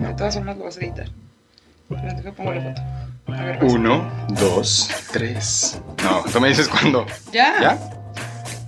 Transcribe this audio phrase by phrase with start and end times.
[0.00, 1.06] De todas formas lo vas a editar.
[1.88, 2.82] Pero deja pongo la foto.
[3.38, 3.72] A ver, vas.
[3.72, 5.80] Uno, dos, tres.
[6.02, 7.06] No, tú me dices cuándo.
[7.32, 7.60] ¿Ya?
[7.60, 7.78] ¿Ya?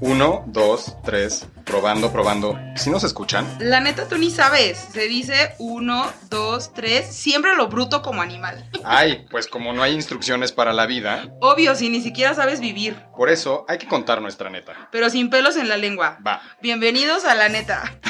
[0.01, 1.47] Uno, dos, tres.
[1.65, 2.59] Probando, probando.
[2.77, 3.47] ¿Sí nos escuchan?
[3.61, 4.77] La neta, tú ni sabes.
[4.93, 7.07] Se dice uno, dos, tres.
[7.07, 8.69] Siempre lo bruto como animal.
[8.85, 12.97] Ay, pues como no hay instrucciones para la vida, Obvio, si ni siquiera sabes vivir.
[13.17, 14.89] por eso hay que contar nuestra neta.
[14.93, 16.19] Pero sin pelos en la lengua.
[16.27, 16.43] Va.
[16.61, 17.83] Bienvenidos a la neta.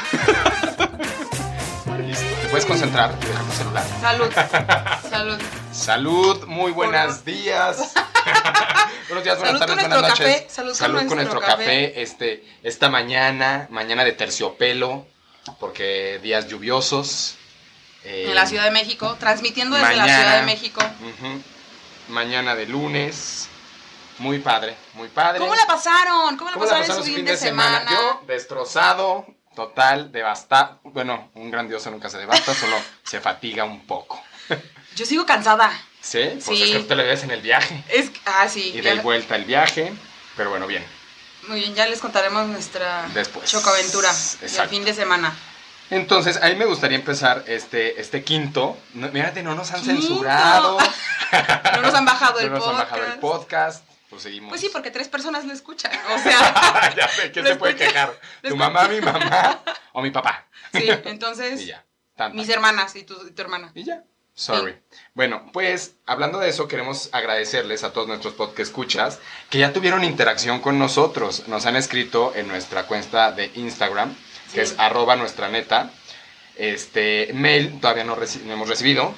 [2.53, 3.19] ¿Te puedes concentrar?
[3.19, 3.83] Deja tu celular.
[3.99, 4.31] Salud.
[5.09, 5.41] Salud.
[5.71, 7.77] Salud, muy buenos días.
[9.07, 10.41] buenos días, buenas Salud con tardes, nuestro buenas noches.
[10.43, 11.99] café, salud con nuestro café.
[12.03, 15.07] Este, esta mañana, mañana de terciopelo,
[15.59, 17.37] porque días lluviosos.
[18.03, 19.17] eh, En la Ciudad de México.
[19.19, 20.19] Transmitiendo desde la mañana.
[20.21, 20.81] Ciudad de México.
[20.83, 21.41] ujú,
[22.09, 23.49] Mañana de lunes.
[24.19, 25.39] Muy padre, muy padre.
[25.39, 26.37] ¿Cómo la pasaron?
[26.37, 27.89] ¿Cómo la ¿Cómo la pasaron en pasaron su su fin de semana?
[27.89, 30.79] Yo, destrozado, total, devastado.
[30.83, 34.21] Bueno, un grandioso nunca se devasta, solo se fatiga un poco.
[34.95, 35.71] Yo sigo cansada.
[36.01, 36.19] ¿Sí?
[36.33, 36.63] Pues Sí.
[36.63, 37.83] es que te lo ves en el viaje.
[37.89, 38.71] Es ah, sí.
[38.75, 39.93] Y de vuelta el viaje.
[40.35, 40.83] Pero bueno, bien.
[41.47, 43.49] muy bien, ya les contaremos nuestra Después.
[43.49, 44.09] chocaventura
[44.41, 45.33] del fin de semana.
[45.89, 48.77] Entonces, a mí me gustaría empezar este, este quinto.
[48.95, 50.01] No, mírate, no nos han Quinto.
[50.01, 50.77] censurado.
[51.75, 52.91] No nos han bajado el no nos han podcast.
[52.91, 53.85] bajado el podcast.
[54.13, 54.49] Pues seguimos.
[54.49, 55.91] Pues sí, porque tres personas lo escuchan.
[56.15, 58.19] O sea, ya sé, ¿quién se puede quejar?
[58.43, 60.47] ¿Tu mamá, mi mamá o mi papá?
[60.71, 61.85] sí, entonces, Y ya.
[62.15, 62.35] Tanta.
[62.37, 63.71] mis hermanas y tu, y tu hermana.
[63.73, 64.03] Y ya.
[64.35, 64.75] Sorry.
[65.13, 69.19] Bueno, pues hablando de eso, queremos agradecerles a todos nuestros podcast escuchas
[69.49, 71.47] que ya tuvieron interacción con nosotros.
[71.47, 74.15] Nos han escrito en nuestra cuenta de Instagram,
[74.53, 74.73] que Sí.
[74.73, 75.91] es arroba nuestra neta.
[76.55, 79.13] Este mail todavía no, reci- no hemos recibido.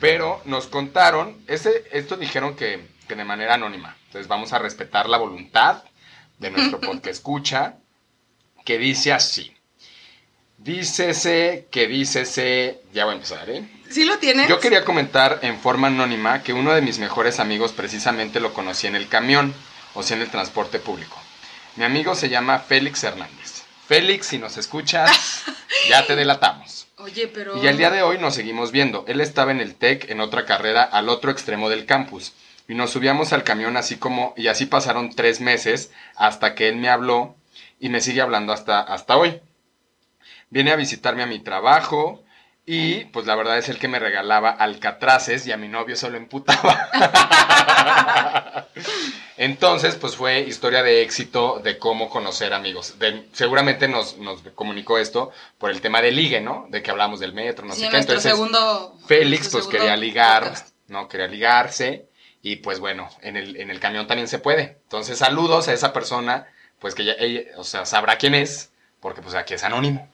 [0.00, 3.96] Pero nos contaron, ese, esto dijeron que, que de manera anónima.
[4.06, 5.82] Entonces vamos a respetar la voluntad
[6.38, 7.76] de nuestro podcast escucha,
[8.64, 9.54] que dice así.
[10.58, 13.68] Dícese que dícese, ya voy a empezar, ¿eh?
[13.88, 14.48] ¿Sí lo tienes?
[14.48, 18.86] Yo quería comentar en forma anónima que uno de mis mejores amigos precisamente lo conocí
[18.86, 19.54] en el camión,
[19.94, 21.16] o sea, en el transporte público.
[21.76, 23.62] Mi amigo se llama Félix Hernández.
[23.86, 25.44] Félix, si nos escuchas,
[25.88, 26.87] ya te delatamos.
[26.98, 27.62] Oye, pero...
[27.62, 29.04] Y al día de hoy nos seguimos viendo.
[29.06, 32.32] Él estaba en el TEC en otra carrera al otro extremo del campus.
[32.66, 36.76] Y nos subíamos al camión así como, y así pasaron tres meses hasta que él
[36.76, 37.36] me habló
[37.80, 39.40] y me sigue hablando hasta, hasta hoy.
[40.50, 42.22] Viene a visitarme a mi trabajo
[42.70, 46.10] y pues la verdad es el que me regalaba alcatraces y a mi novio se
[46.10, 46.78] lo emputaba.
[49.38, 52.98] Entonces, pues fue historia de éxito de cómo conocer amigos.
[52.98, 56.66] De- seguramente nos, nos comunicó esto por el tema de ligue, ¿no?
[56.68, 57.96] De que hablamos del metro, no Sí, sé qué.
[57.98, 58.98] Entonces, segundo...
[59.06, 60.74] Félix pues quería ligar, podcast.
[60.88, 61.08] ¿no?
[61.08, 62.06] Quería ligarse
[62.42, 64.78] y pues bueno, en el, en el camión también se puede.
[64.82, 66.46] Entonces saludos a esa persona,
[66.80, 70.06] pues que ya, ella, o sea, sabrá quién es, porque pues aquí es anónimo,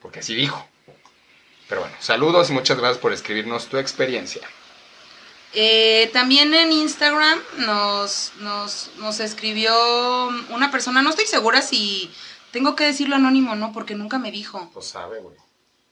[0.00, 0.66] porque así dijo.
[1.68, 4.42] Pero bueno, saludos y muchas gracias por escribirnos tu experiencia.
[5.54, 9.72] Eh, también en Instagram nos, nos, nos escribió
[10.48, 12.10] una persona, no estoy segura si
[12.52, 14.70] tengo que decirlo anónimo o no, porque nunca me dijo.
[14.72, 15.36] Pues sabe, güey.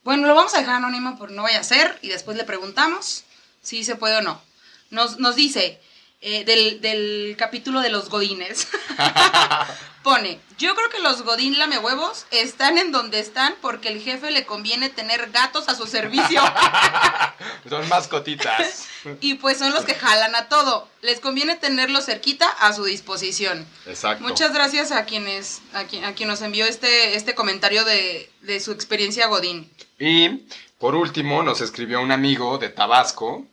[0.03, 3.23] Bueno, lo vamos a dejar anónimo por no vaya a ser y después le preguntamos
[3.61, 4.41] si se puede o no.
[4.89, 5.79] Nos, nos dice
[6.21, 8.67] eh, del, del capítulo de los godines.
[10.03, 14.31] Pone, yo creo que los godín lame huevos están en donde están porque el jefe
[14.31, 16.41] le conviene tener gatos a su servicio
[17.69, 18.87] Son mascotitas.
[19.21, 20.87] y pues son los que jalan a todo.
[21.01, 23.65] Les conviene tenerlo cerquita a su disposición.
[23.85, 24.23] Exacto.
[24.23, 28.59] Muchas gracias a quienes a quien, a quien nos envió este, este comentario de, de
[28.59, 29.71] su experiencia godín.
[29.99, 30.47] Y
[30.79, 33.45] por último nos escribió un amigo de Tabasco,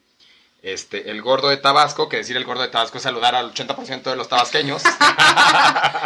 [0.63, 4.03] este, el gordo de Tabasco, que decir el gordo de Tabasco es saludar al 80%
[4.03, 4.83] de los tabasqueños.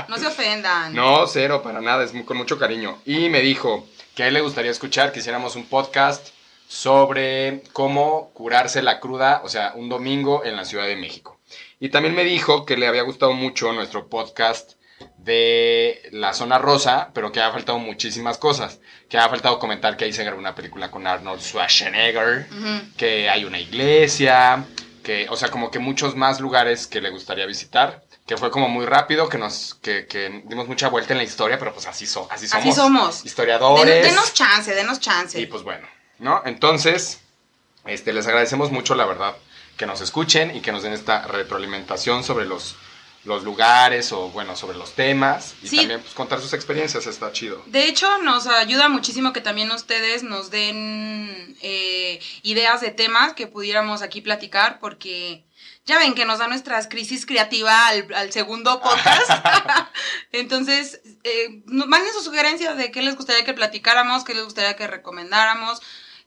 [0.09, 0.95] No se ofendan.
[0.95, 2.99] No, cero, para nada, es con mucho cariño.
[3.07, 6.29] Y me dijo que a él le gustaría escuchar que hiciéramos un podcast
[6.69, 11.39] sobre cómo curarse la cruda, o sea, un domingo en la Ciudad de México.
[11.81, 14.73] Y también me dijo que le había gustado mucho nuestro podcast
[15.19, 18.81] de la zona rosa, pero que ha faltado muchísimas cosas.
[19.09, 22.47] Que ha faltado comentar que ahí se grabó una película con Arnold Schwarzenegger,
[22.97, 24.65] que hay una iglesia,
[25.03, 28.03] que, o sea, como que muchos más lugares que le gustaría visitar.
[28.27, 31.59] Que fue como muy rápido, que nos, que, que dimos mucha vuelta en la historia,
[31.59, 32.65] pero pues así, so, así somos.
[32.66, 33.25] Así somos.
[33.25, 33.84] Historiadores.
[33.84, 35.41] Den- denos chance, denos chance.
[35.41, 35.89] Y pues bueno,
[36.21, 36.41] ¿no?
[36.47, 37.21] Entonces,
[37.84, 39.34] este, les agradecemos mucho, la verdad,
[39.77, 42.77] que nos escuchen y que nos den esta retroalimentación sobre los
[43.24, 45.77] los lugares o bueno, sobre los temas y Sí.
[45.77, 47.63] también pues, contar sus experiencias, está chido.
[47.66, 53.47] De hecho, nos ayuda muchísimo que también ustedes nos den eh, ideas de temas que
[53.47, 55.45] pudiéramos aquí platicar, porque
[55.86, 59.30] ya ven que nos da nuestras crisis creativa al, al segundo podcast.
[60.33, 64.86] Entonces, eh, manden sus sugerencias de qué les gustaría que platicáramos, qué les gustaría que
[64.89, 65.80] recomendáramos.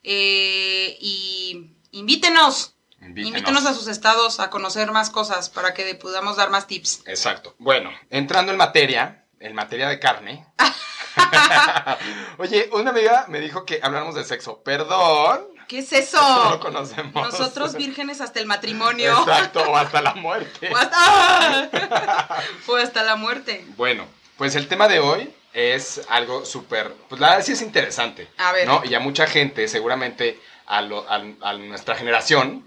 [0.04, 2.75] eh, y invítenos,
[3.06, 3.30] Invítenos.
[3.40, 7.04] invítenos a sus estados a conocer más cosas para que podamos dar más tips.
[7.06, 7.56] Exacto.
[7.60, 10.46] Bueno, entrando en materia, en materia de carne.
[12.38, 14.62] Oye, una amiga me dijo que habláramos de sexo.
[14.64, 15.48] Perdón.
[15.68, 16.60] ¿Qué es No eso?
[16.60, 17.14] conocemos.
[17.32, 19.18] Nosotros vírgenes hasta el matrimonio.
[19.20, 20.70] Exacto, o hasta la muerte.
[20.74, 22.44] O hasta.
[22.68, 23.66] O hasta la muerte.
[23.78, 24.06] Bueno,
[24.38, 28.28] pues el tema de hoy es algo súper, pues la verdad sí es interesante.
[28.38, 28.68] A ver.
[28.68, 28.84] ¿no?
[28.86, 32.64] Y a mucha gente, seguramente a, lo- a- a nuestra generación,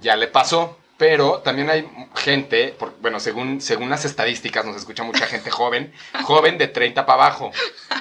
[0.00, 0.78] ya le pasó.
[0.98, 5.92] Pero también hay gente, por- bueno, según, según las estadísticas, nos escucha mucha gente joven,
[6.24, 7.52] joven de 30 para abajo,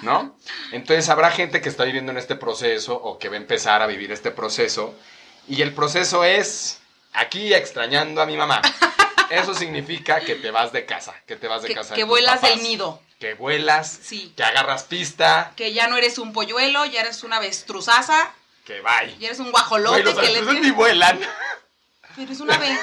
[0.02, 0.38] ¿no?
[0.72, 3.88] Entonces habrá gente que está viviendo en este proceso o que va a empezar a
[3.88, 4.96] vivir este proceso.
[5.48, 6.80] Y el proceso es
[7.12, 8.62] aquí extrañando a mi mamá.
[9.30, 11.96] Eso significa que te vas de casa, que te vas de Que, casa.
[11.96, 13.02] que vuelas papás, del nido.
[13.20, 14.34] Que vuelas, Sí.
[14.36, 18.34] que agarras pista, Que ya no eres un polluelo, ya eres una avestruzaza,
[18.66, 19.18] que bye.
[19.20, 21.20] ya eres un guajolote los que le ni vuelan.
[22.16, 22.78] Pero es un ave.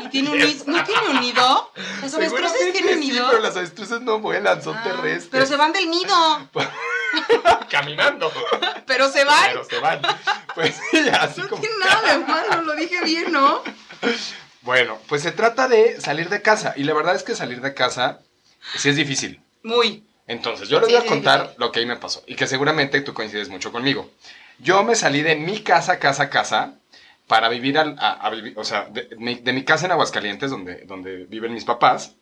[0.00, 0.64] Y tiene un nido.
[0.66, 1.72] ¿No tiene un nido?
[2.02, 3.26] ¿Los avestruces tienen sí, nido?
[3.28, 5.28] pero las avestruces no vuelan, son Ah, terrestres.
[5.30, 6.48] Pero se van del nido.
[7.70, 8.32] Caminando.
[8.86, 9.44] Pero se van.
[9.50, 10.00] Pero se van.
[10.54, 11.60] Pues sí, así No como.
[11.60, 13.62] tiene nada de malo, lo dije bien, ¿no?
[14.62, 16.74] Bueno, pues se trata de salir de casa.
[16.76, 18.20] Y la verdad es que salir de casa
[18.76, 19.40] sí es difícil.
[19.62, 20.04] Muy.
[20.26, 22.22] Entonces, yo les Sí, voy a sí, contar lo que ahí me pasó.
[22.26, 24.10] Y que seguramente tú coincides mucho conmigo.
[24.58, 26.74] Yo me salí de mi casa, casa, casa,
[27.26, 30.50] para vivir, al, a, a vivir- o sea, de, mi, de mi casa en Aguascalientes,
[30.50, 32.12] donde, donde viven mis papás.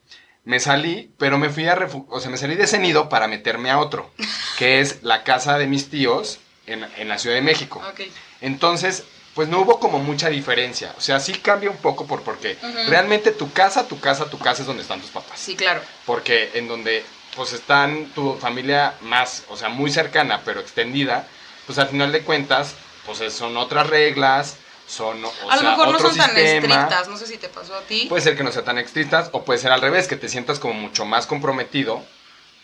[0.44, 3.28] Me salí, pero me fui a refu- o sea, me salí de ese nido para
[3.28, 4.10] meterme a otro,
[4.56, 7.82] que es la casa de mis tíos en, en la Ciudad de México.
[7.90, 8.00] Ok.
[8.40, 10.94] Entonces, pues no hubo como mucha diferencia.
[10.96, 12.88] O sea, sí cambia un poco por porque Ujú.
[12.90, 15.38] realmente tu casa, tu casa, tu casa es donde están tus papás.
[15.38, 15.82] Sí, claro.
[16.06, 17.04] Porque en donde
[17.38, 21.24] pues están tu familia más, o sea, muy cercana, pero extendida,
[21.66, 22.74] pues al final de cuentas,
[23.06, 24.56] pues es- son otras reglas,
[24.88, 26.56] son o a lo sea, mejor no otro son tan sistema.
[26.56, 28.06] estrictas, no sé si te pasó a ti.
[28.08, 30.58] Puede ser que no sea tan estrictas o puede ser al revés, que te sientas
[30.58, 32.02] como mucho más comprometido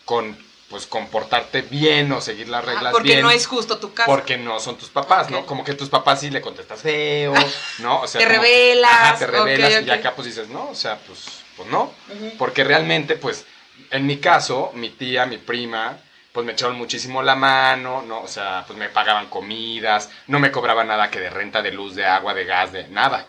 [0.03, 0.37] con
[0.69, 3.21] pues comportarte bien o seguir las Ah, reglas porque bien.
[3.21, 4.07] no es justo tu casa.
[4.07, 5.39] Porque no son tus papás, ¿no?
[5.39, 5.45] Ok.
[5.45, 7.33] Como que tus papás sí le contestas feo,
[7.77, 8.01] ¿no?
[8.01, 9.87] O sea, Te como- rebelas, Ajá, te rebelas ok, ok.
[9.87, 11.19] y acá pues dices, no, o sea, pues,
[11.55, 11.93] pues no.
[12.13, 12.31] Ujú.
[12.39, 13.45] Porque realmente, pues,
[13.91, 15.97] en mi caso, mi tía, mi prima,
[16.31, 18.21] pues me echaron muchísimo la mano, ¿no?
[18.21, 21.95] O sea, pues me pagaban comidas, no me cobraban nada que de renta, de luz,
[21.95, 23.27] de agua, de gas, de nada.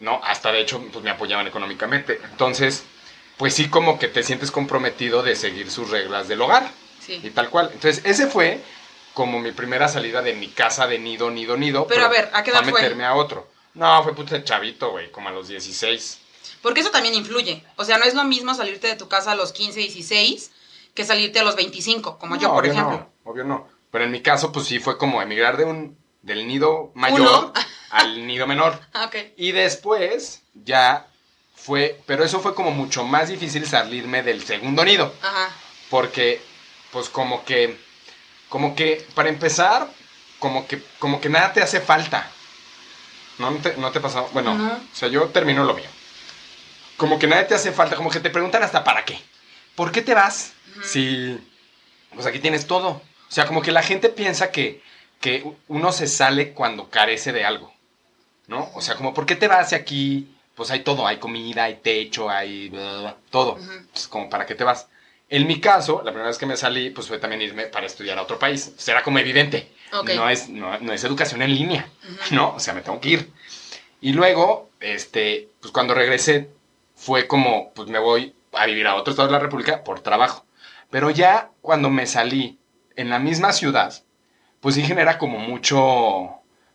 [0.00, 0.20] ¿no?
[0.22, 2.20] Hasta de hecho, pues me apoyaban económicamente.
[2.30, 2.84] Entonces,
[3.38, 6.70] pues sí como que te sientes comprometido de seguir sus reglas del hogar
[7.08, 7.30] y Sí.
[7.34, 7.70] tal cual.
[7.72, 8.60] Entonces, ese fue
[9.14, 11.86] como mi primera salida de mi casa de nido, nido, nido.
[11.86, 12.82] Pero a ver, ¿a qué edad fue?
[12.82, 13.50] meterme a otro.
[13.74, 16.18] No, fue puta chavito, güey, como a los 16.
[16.62, 17.64] Porque eso también influye.
[17.76, 20.50] O sea, no es lo mismo salirte de tu casa a los 15, 16
[20.94, 23.10] que salirte a los 25, como yo, por obvio ejemplo.
[23.24, 23.68] No, obvio no.
[23.90, 27.52] Pero en mi caso, pues sí fue como emigrar de un, del nido mayor Uno.
[27.90, 28.78] al nido menor.
[28.94, 29.10] Ah.
[29.36, 31.06] Y después ya
[31.54, 35.12] fue, pero eso fue como mucho más difícil salirme del segundo nido.
[35.22, 35.50] Ajá.
[35.90, 36.40] Porque,
[36.92, 37.78] pues como que,
[38.48, 39.88] como que, para empezar,
[40.38, 42.30] como que, como que nada te hace falta.
[43.38, 44.28] ¿No, ¿No te, no te pasó?
[44.32, 44.72] Bueno, No.
[44.72, 45.88] o sea, yo termino lo mío.
[47.02, 49.18] Como que nada te hace falta, como que te preguntan hasta para qué.
[49.74, 50.52] ¿Por qué te vas?
[50.70, 50.84] Ujú.
[50.84, 51.36] Si,
[52.14, 52.90] pues aquí tienes todo.
[52.90, 54.80] O sea, como que la gente piensa que,
[55.20, 57.74] que uno se sale cuando carece de algo.
[58.46, 58.70] ¿No?
[58.74, 60.28] O sea, como, ¿por qué te vas si aquí?
[60.54, 63.54] Pues hay todo, hay comida, hay techo, hay bla, bla, bla, todo.
[63.54, 63.62] Ujú.
[63.72, 64.86] Entonces, como, ¿para qué te vas?
[65.28, 68.16] En mi caso, la primera vez que me salí, pues fue también irme para estudiar
[68.16, 68.70] a otro país.
[68.76, 69.72] Pues era como evidente.
[69.92, 70.10] Ok.
[70.10, 72.36] No, es, no, no es educación en línea, Ujú.
[72.36, 72.54] ¿no?
[72.54, 73.32] O sea, me tengo que ir.
[74.00, 76.48] Y luego, este, pues cuando regresé,
[77.02, 80.46] fue como, pues me voy a vivir a otro estado de la República por trabajo.
[80.88, 82.60] Pero ya cuando me salí
[82.94, 83.92] en la misma ciudad,
[84.60, 86.30] pues sí genera como mucho,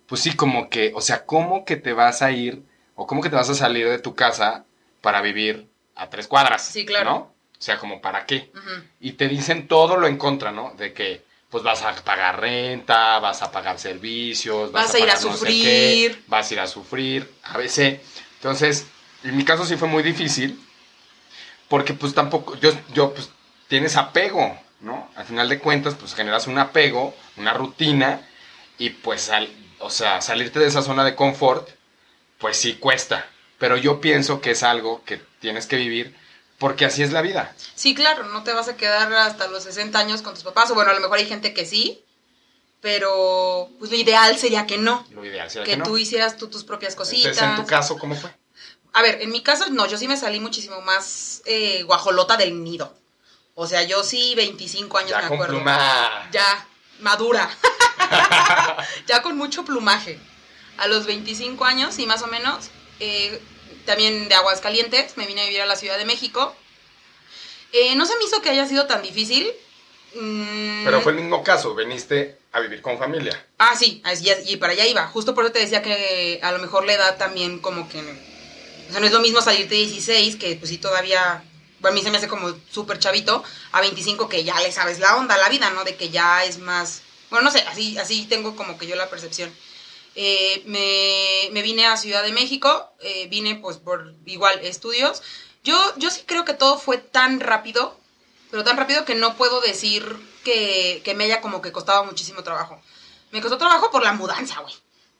[0.05, 2.61] pues sí, como que, o sea, ¿cómo que te vas a ir
[2.95, 4.65] o cómo que te vas a salir de tu casa
[4.99, 6.61] para vivir a tres cuadras?
[6.61, 7.09] Sí, claro.
[7.09, 7.15] ¿No?
[7.17, 8.51] O sea, como para qué.
[8.99, 10.73] Y te dicen todo lo en contra, ¿no?
[10.77, 15.13] De que pues vas a pagar renta, vas a pagar servicios, Vas a ir a
[15.13, 16.11] pagar no sé sufrir.
[16.11, 18.01] qué, vas a ir a sufrir, a veces.
[18.35, 18.85] Entonces,
[19.23, 20.59] en mi caso sí fue muy difícil,
[21.67, 23.29] porque pues tampoco, yo, yo pues
[23.67, 25.09] tienes apego, ¿no?
[25.15, 28.21] Al final de cuentas, pues generas un apego, una rutina,
[28.77, 31.67] y pues, al, o sea, salirte de esa zona de confort,
[32.37, 33.27] pues sí cuesta.
[33.57, 36.15] Pero yo pienso que es algo que tienes que vivir
[36.59, 37.53] porque así es la vida.
[37.75, 40.75] Sí, claro, no te vas a quedar hasta los 60 años con tus papás, o
[40.75, 42.03] bueno, a lo mejor hay gente que sí,
[42.81, 45.05] pero pues lo ideal sería que no.
[45.11, 45.85] Lo ideal sería que, que, no.
[45.85, 47.37] tú hicieras tú tus propias cositas.
[47.37, 48.31] Entonces, en tu caso, ¿cómo fue?
[48.97, 52.63] A ver, en mi caso, no, yo sí me salí muchísimo más eh, guajolota del
[52.63, 52.91] nido.
[53.53, 55.53] O sea, yo sí, 25 años Ya me con acuerdo.
[55.57, 56.27] pluma.
[56.31, 56.67] Ya,
[57.01, 57.47] madura.
[59.07, 60.17] ya con mucho plumaje.
[60.79, 63.39] A los 25 años y más o menos, eh,
[63.85, 66.55] también de Aguascalientes, me vine a vivir a la Ciudad de México.
[67.73, 69.51] Eh, no se me hizo que haya sido tan difícil.
[70.15, 73.45] Mm, Pero fue el mismo caso, veniste a vivir con familia.
[73.59, 74.01] Ah, sí,
[74.47, 75.05] y para allá iba.
[75.09, 78.36] Justo por eso te decía que a lo mejor la edad también como que...
[78.87, 81.43] O sea, no es lo mismo salirte de 16, que pues sí todavía...
[81.79, 84.99] Bueno, a mí se me hace como súper chavito, a 25 que ya le sabes
[84.99, 85.83] la onda, la vida, ¿no?
[85.83, 87.01] De que ya es más...
[87.29, 89.53] Bueno, no sé, así, así tengo como que yo la percepción.
[90.15, 95.21] Eh, me, me vine a Ciudad de México, eh, vine pues por igual estudios.
[95.63, 97.95] Yo, yo sí creo que todo fue tan rápido,
[98.49, 100.03] pero tan rápido que no puedo decir
[100.43, 102.81] que, que me haya como que costado muchísimo trabajo.
[103.31, 104.73] Me costó trabajo por la mudanza, güey.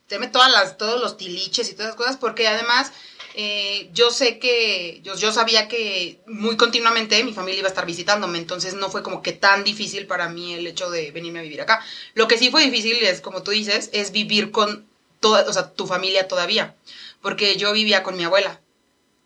[0.07, 2.91] Teme todas las, todos los tiliches y todas esas cosas, porque además
[3.39, 8.39] eh, yo sé que, yo, sabía que muy continuamente mi familia iba a estar visitándome,
[8.39, 11.61] entonces no fue como que tan difícil para mí el hecho de venirme a vivir
[11.61, 11.85] acá.
[12.15, 14.87] Lo que sí fue difícil es, como tú dices, es vivir con
[15.19, 16.73] toda, o sea, tu familia todavía,
[17.21, 18.59] porque yo vivía con mi abuela.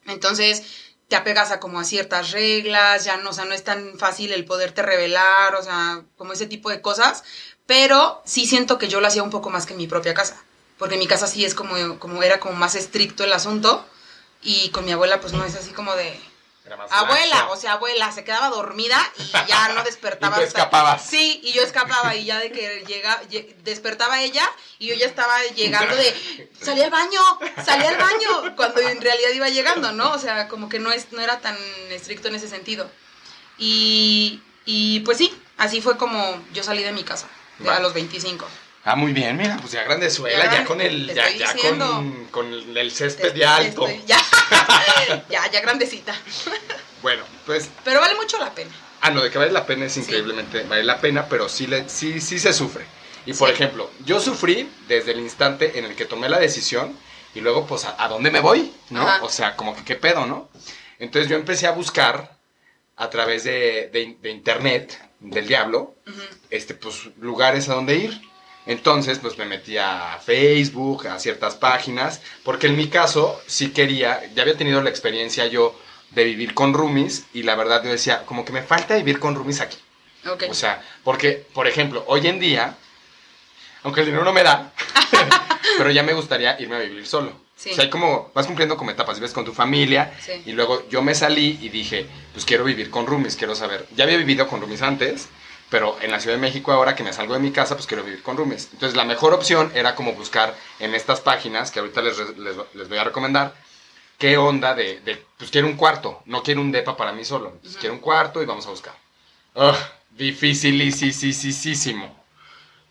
[0.05, 0.63] Entonces
[1.07, 4.33] te apegas a como a ciertas reglas, ya no, o sea, no es tan fácil
[4.33, 7.23] el poderte revelar, o sea, como ese tipo de cosas,
[7.65, 10.43] pero sí siento que yo lo hacía un poco más que en mi propia casa,
[10.77, 13.85] porque en mi casa sí es como, como era como más estricto el asunto,
[14.41, 16.19] y con mi abuela pues no es así como de...
[16.91, 20.37] Abuela, o sea, abuela, se quedaba dormida y ya no despertaba.
[20.37, 21.05] Y tú hasta- escapabas.
[21.05, 24.47] Sí, y yo escapaba y ya de que llega, lle- despertaba ella
[24.79, 27.19] y yo ya estaba llegando de, salí al baño,
[27.65, 30.11] salí al baño, cuando en realidad iba llegando, ¿no?
[30.13, 31.57] O sea, como que no, es, no era tan
[31.89, 32.89] estricto en ese sentido.
[33.57, 37.27] Y, y pues sí, así fue como yo salí de mi casa,
[37.67, 38.47] a los 25.
[38.83, 42.77] Ah, muy bien, mira, pues ya grandezuela, Ya, ya, con el, ya, ya con, con
[42.77, 43.87] el césped ya alto.
[44.07, 44.17] ya,
[45.29, 46.15] ya, ya grandecita.
[47.01, 48.69] Bueno, pues, Pero vale mucho la pena.
[49.01, 50.01] ah, no, de que vale la pena es Sí.
[50.01, 52.85] increíblemente, vale la pena, pero sí, le, sí, sí se sufre.
[53.25, 56.95] Y por ejemplo, yo sufrí desde el instante en el que tomé la decisión
[57.33, 58.71] y luego, pues, ¿a, a dónde me voy?
[58.91, 59.01] ¿No?
[59.01, 59.23] Ajá.
[59.23, 60.49] O sea, como que qué pedo, ¿no?
[60.99, 62.37] Entonces yo empecé a buscar
[62.97, 65.95] a través de, de- de internet, del diablo,
[66.51, 68.21] este, pues, lugares a donde ir.
[68.65, 74.21] Entonces, pues me metí a Facebook, a ciertas páginas, porque en mi caso sí quería,
[74.35, 75.77] ya había tenido la experiencia yo
[76.11, 79.33] de vivir con roomies y la verdad yo decía, como que me falta vivir con
[79.35, 79.77] roomies aquí.
[80.29, 80.43] Ok.
[80.49, 82.75] O sea, porque, por ejemplo, hoy en día,
[83.83, 84.71] aunque el dinero no me da,
[85.77, 87.33] pero ya me gustaría irme a vivir solo.
[87.55, 87.71] Sí.
[87.71, 90.33] O sea, hay como, vas cumpliendo como etapas, vives con tu familia Sí.
[90.45, 93.87] y luego yo me salí y dije, pues quiero vivir con roomies, quiero saber.
[93.95, 95.27] Ya había vivido con roomies antes,
[95.71, 98.03] pero en la Ciudad de México ahora que me salgo de mi casa, pues quiero
[98.03, 98.69] vivir con roomies.
[98.73, 102.89] Entonces la mejor opción era como buscar en estas páginas, que ahorita les, les, les
[102.89, 103.55] voy a recomendar,
[104.19, 107.57] qué onda de, de, pues quiero un cuarto, no quiero un depa para mí solo.
[107.63, 107.77] Ujú.
[107.79, 108.93] quiero un cuarto y vamos a buscar.
[109.55, 109.75] Ugh,
[110.11, 112.21] dificilísimo.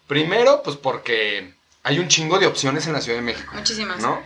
[0.08, 3.52] Primero, pues porque hay un chingo de opciones en la Ciudad de México.
[3.54, 4.00] Muchísimas.
[4.00, 4.22] ¿No?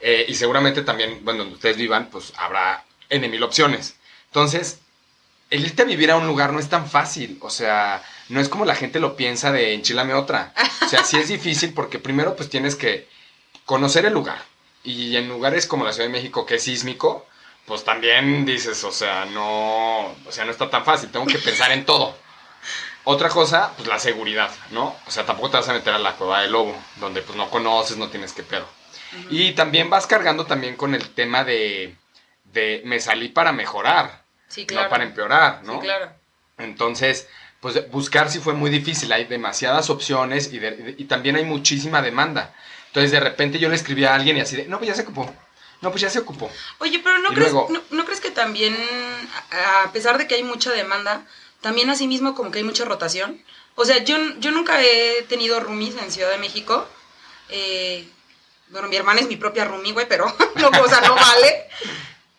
[0.00, 3.96] Eh, y seguramente también, bueno, donde ustedes vivan, pues habrá N mil opciones.
[4.26, 4.78] Entonces,
[5.54, 7.38] el irte a vivir a un lugar no es tan fácil.
[7.40, 10.52] O sea, no es como la gente lo piensa de enchilame otra.
[10.84, 13.08] O sea, sí es difícil porque primero pues tienes que
[13.64, 14.42] conocer el lugar.
[14.82, 17.26] Y en lugares como la Ciudad de México, que es sísmico,
[17.66, 21.10] pues también dices, o sea, no, o sea, no está tan fácil.
[21.12, 22.16] Tengo que pensar en todo.
[23.04, 24.96] Otra cosa, pues la seguridad, ¿no?
[25.06, 27.48] O sea, tampoco te vas a meter a la cueva del lobo, donde pues no
[27.48, 28.66] conoces, no tienes que pedo.
[29.30, 31.94] Y también vas cargando también con el tema de,
[32.44, 34.23] de me salí para mejorar,
[34.54, 34.84] Sí, claro.
[34.84, 35.74] no para empeorar, ¿no?
[35.74, 36.12] Sí, claro.
[36.58, 37.26] Entonces,
[37.60, 42.00] pues buscar sí fue muy difícil, hay demasiadas opciones y, de- y también hay muchísima
[42.02, 42.54] demanda.
[42.88, 45.02] Entonces, de repente yo le escribí a alguien y así de, no, pues ya se
[45.02, 45.34] ocupó,
[45.80, 46.50] no, pues ya se ocupó.
[46.78, 48.76] Oye, pero ¿no crees, luego- no, no crees que también,
[49.84, 51.26] a pesar de que hay mucha demanda,
[51.60, 53.42] también asimismo como que hay mucha rotación?
[53.74, 56.86] O sea, yo, yo nunca he tenido roomies en Ciudad de México.
[57.48, 58.06] Eh,
[58.68, 61.64] bueno, mi hermana es mi propia roomie, güey, pero no, o sea, no vale.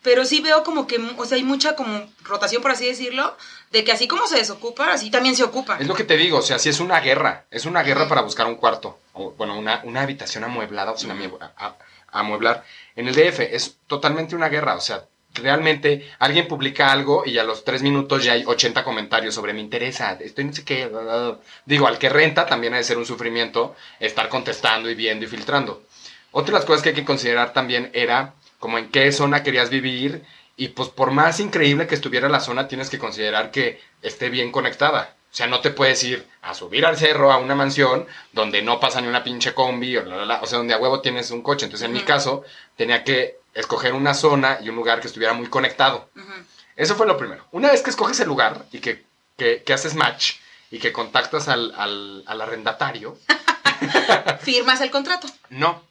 [0.06, 3.36] Pero sí veo como que, o sea, hay mucha como rotación, por así decirlo,
[3.72, 5.78] de que así como se desocupa, así también se ocupa.
[5.80, 8.20] Es lo que te digo, o sea, si es una guerra, es una guerra para
[8.20, 11.76] buscar un cuarto, o bueno, una, una habitación amueblada, o sin amue- a- a-
[12.20, 12.62] amueblar.
[12.94, 17.42] En el DF es totalmente una guerra, o sea, realmente alguien publica algo y a
[17.42, 20.86] los tres minutos ya hay 80 comentarios sobre me interesa, estoy no sé qué.
[20.86, 21.38] bla, bla, bla".
[21.64, 25.28] Digo, al que renta también ha de ser un sufrimiento estar contestando y viendo y
[25.28, 25.82] filtrando.
[26.30, 29.70] Otra de las cosas que hay que considerar también era como en qué zona querías
[29.70, 30.24] vivir
[30.58, 34.50] Y pues por más increíble que estuviera la zona, tienes que considerar que esté bien
[34.52, 35.14] conectada.
[35.30, 38.80] O sea, no te puedes ir a subir al cerro a una mansión donde no
[38.80, 41.30] pasa ni una pinche combi o, la, la, la, o sea, donde a huevo tienes
[41.30, 41.66] un coche.
[41.66, 42.42] Entonces, en mi caso,
[42.74, 46.08] tenía que escoger una zona y un lugar que estuviera muy conectado.
[46.74, 47.44] Eso fue lo primero.
[47.52, 49.04] Una vez que escoges el lugar y que,
[49.36, 50.36] que- que haces match
[50.70, 53.18] y que contactas al, al- al arrendatario,
[54.40, 55.28] Firmas el contrato.
[55.50, 55.84] no.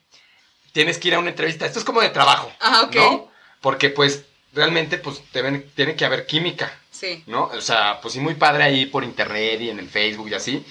[0.76, 1.64] Tienes que ir a una entrevista.
[1.64, 2.52] Esto es como de trabajo.
[2.60, 2.94] Ah, ok.
[2.96, 3.30] ¿no?
[3.62, 6.70] Porque pues realmente pues deben- tiene que haber química.
[6.90, 7.24] Sí.
[7.26, 7.44] ¿no?
[7.44, 10.62] O sea, pues sí, muy padre ahí por internet y en el Facebook y así,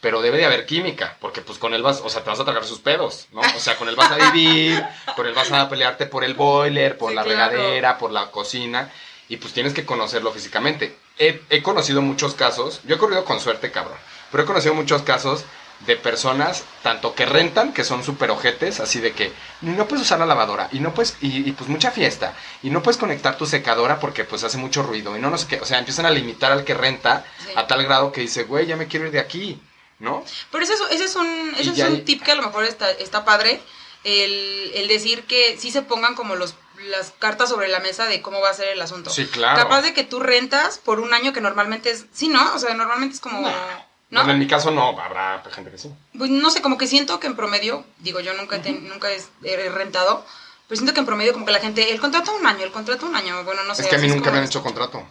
[0.00, 2.44] pero debe de haber química, porque pues con él vas, o sea, te vas a
[2.44, 3.40] tragar sus pedos, ¿no?
[3.40, 6.98] O sea, con él vas a vivir, con él vas a pelearte por el boiler,
[6.98, 7.52] por Sí, la claro.
[7.52, 8.90] regadera, por la cocina,
[9.28, 10.96] y pues tienes que conocerlo físicamente.
[11.20, 13.96] He, he conocido muchos casos, yo he corrido con suerte, cabrón,
[14.32, 15.44] pero he conocido muchos casos
[15.86, 20.18] de personas, tanto que rentan, que son súper ojetes, así de que no puedes usar
[20.20, 23.46] la lavadora, y no puedes, y, y, pues mucha fiesta, y no puedes conectar tu
[23.46, 26.10] secadora porque pues hace mucho ruido, y no, no sé qué, o sea, empiezan a
[26.10, 27.50] limitar al que renta Sí.
[27.56, 29.60] a tal grado que dice, güey, ya me quiero ir de aquí,
[29.98, 30.24] ¿no?
[30.50, 32.64] Pero ese es, ese es un, ese es un hay- tip que a lo mejor
[32.64, 33.60] está, está padre.
[34.04, 36.54] El, el decir que sí se pongan como los,
[36.90, 39.10] las cartas sobre la mesa de cómo va a ser el asunto.
[39.10, 39.56] Sí, claro.
[39.62, 42.06] Capaz de que tú rentas por un año que normalmente es.
[42.12, 42.52] Sí, ¿no?
[42.54, 43.40] O sea, normalmente es como.
[43.42, 43.91] No.
[44.12, 44.18] ¿No?
[44.20, 45.90] Bueno, en mi caso no, habrá gente que sí.
[46.18, 49.08] Pues no sé, como que siento que en promedio, digo, yo nunca he, ten- nunca
[49.10, 50.24] he, rentado,
[50.68, 53.06] pero siento que en promedio como que la gente, el contrato un año, el contrato
[53.06, 53.82] un año, bueno, no sé.
[53.82, 55.02] es que a mí nunca me han hecho contrato.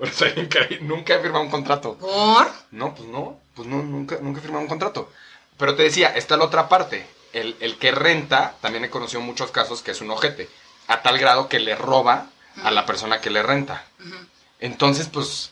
[0.00, 1.96] o sea, increíble, nunca he firmado un contrato.
[1.96, 2.50] ¿Por?
[2.72, 5.10] No, pues no, pues no, nunca, nunca he firmado un contrato.
[5.56, 7.06] Pero te decía, está la otra parte.
[7.32, 10.50] El, el que renta, también he conocido muchos casos que es un ojete,
[10.88, 12.26] a tal grado que le roba
[12.62, 13.84] a la persona que le renta.
[14.58, 15.49] Entonces, pues,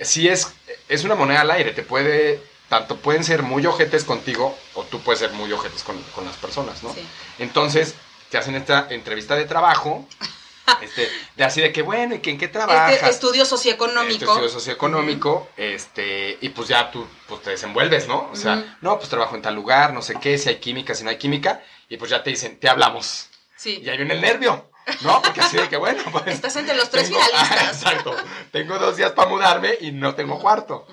[0.00, 0.52] sí es,
[0.88, 5.00] es una moneda al aire, te puede, tanto pueden ser muy ojetes contigo, o tú
[5.00, 6.92] puedes ser muy ojetes con, con las personas, ¿no?
[6.92, 7.06] Sí.
[7.38, 7.94] Entonces,
[8.30, 10.06] te hacen esta entrevista de trabajo,
[10.82, 12.94] este, de así de que, bueno, ¿y que en qué trabajas?
[12.94, 14.12] Este estudio socioeconómico.
[14.12, 18.28] Este estudio socioeconómico, este, y pues ya tú pues te desenvuelves, ¿no?
[18.32, 21.04] O sea, no, pues trabajo en tal lugar, no sé qué, si hay química, si
[21.04, 23.28] no hay química, y pues ya te dicen, te hablamos.
[23.56, 23.80] Sí.
[23.82, 24.70] Y ahí viene el nervio,
[25.02, 25.20] ¿no?
[25.22, 26.26] Porque así de que, bueno, pues...
[26.28, 27.82] Estás entre los tres tengo- finalistas.
[27.82, 28.16] exacto.
[28.52, 30.86] Tengo dos días para mudarme y no tengo cuarto.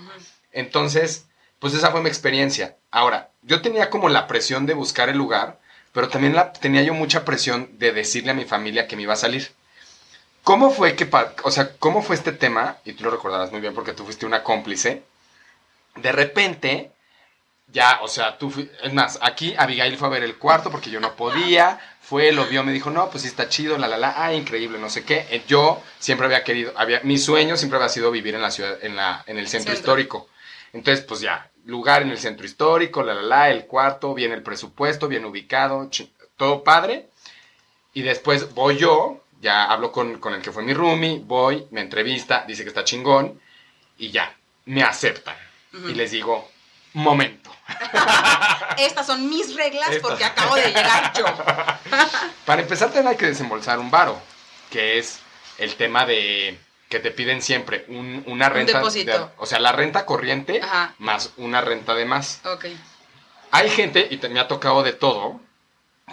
[0.52, 1.26] Entonces,
[1.60, 2.76] pues esa fue mi experiencia.
[2.92, 5.60] Ahora, yo tenía como la presión de buscar el lugar,
[5.92, 9.14] pero también la, tenía yo mucha presión de decirle a mi familia que me iba
[9.14, 9.52] a salir.
[10.44, 11.10] ¿Cómo fue que,
[11.44, 12.78] o sea, cómo fue este tema?
[12.84, 15.04] Y tú lo recordarás muy bien porque tú fuiste una cómplice.
[15.96, 16.92] De repente,
[17.68, 21.00] ya, o sea, tú, es más, aquí Abigail fue a ver el cuarto porque yo
[21.00, 24.14] no podía, fue, lo vio, me dijo, no, pues sí está chido, la, la, la,
[24.24, 25.26] ah, increíble, no sé qué.
[25.32, 28.78] Eh, Yo siempre había querido, había, mi sueño siempre había sido vivir en la ciudad,
[28.84, 29.92] en la, en el centro, Centro.
[29.94, 30.30] histórico.
[30.74, 34.44] Entonces, pues ya, lugar en el centro histórico, la, la, la, el cuarto, bien el
[34.44, 35.90] presupuesto, bien ubicado,
[36.38, 37.08] todo padre.
[37.94, 41.82] Y después voy yo, ya hablo con, con el que fue mi roomie, voy, me
[41.82, 43.40] entrevista, dice que está chingón,
[43.98, 45.36] y ya, me aceptan.
[45.88, 46.50] Y les digo,
[46.94, 47.53] momento.
[48.78, 51.26] Estas son mis reglas porque acabo de llegar yo.
[52.46, 54.20] Para empezar, hay que desembolsar un varo,
[54.70, 55.20] que es
[55.58, 56.60] el tema de
[56.90, 58.78] que te piden siempre un- una renta.
[58.80, 59.12] depósito.
[59.12, 60.94] de- o sea, la renta corriente Ajá.
[61.00, 62.42] más una renta de más.
[62.46, 62.66] Ok.
[63.52, 65.40] Hay gente, y te- me ha tocado de todo,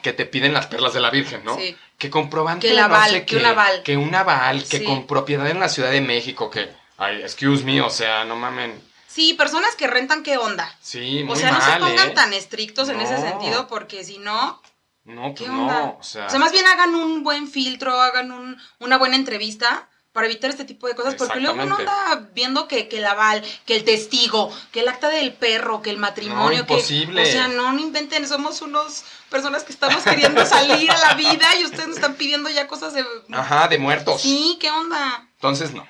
[0.03, 1.57] que te piden las perlas de la Virgen, ¿no?
[1.57, 1.77] Sí.
[1.99, 3.83] Que comprobante Que de no sé que un aval.
[3.83, 4.85] Que un aval, que Sí.
[4.85, 8.81] con propiedad en la Ciudad de México, que, ay, excuse me, o sea, no mamen.
[9.13, 10.73] Sí, personas que rentan, ¿qué onda?
[10.81, 12.15] Sí, muy O sea, no se pongan ¿eh?
[12.15, 14.63] tan estrictos en ese sentido porque si no,
[15.05, 15.81] No, ¿qué pues onda?
[15.81, 16.27] no, o sea...
[16.27, 20.51] O sea, más bien hagan un buen filtro, hagan un- una buena entrevista para evitar
[20.51, 23.85] este tipo de cosas, porque luego uno anda viendo que, que el aval, que el
[23.85, 26.75] testigo, que el acta del perro, que el matrimonio, No, que...
[26.75, 27.23] imposible.
[27.23, 31.47] O sea, no, no inventen, somos unos personas que estamos queriendo salir a la vida
[31.61, 33.05] y ustedes nos están pidiendo ya cosas de...
[33.33, 34.21] Ajá, de muertos.
[34.23, 35.29] Sí, ¿qué onda?
[35.35, 35.87] Entonces, no.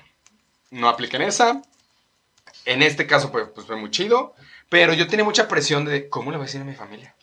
[0.69, 1.61] No apliquen esa.
[2.65, 4.35] En este caso, pues, pues fue muy chido.
[4.69, 7.13] Pero yo tenía mucha presión de cómo le voy a decir a mi familia.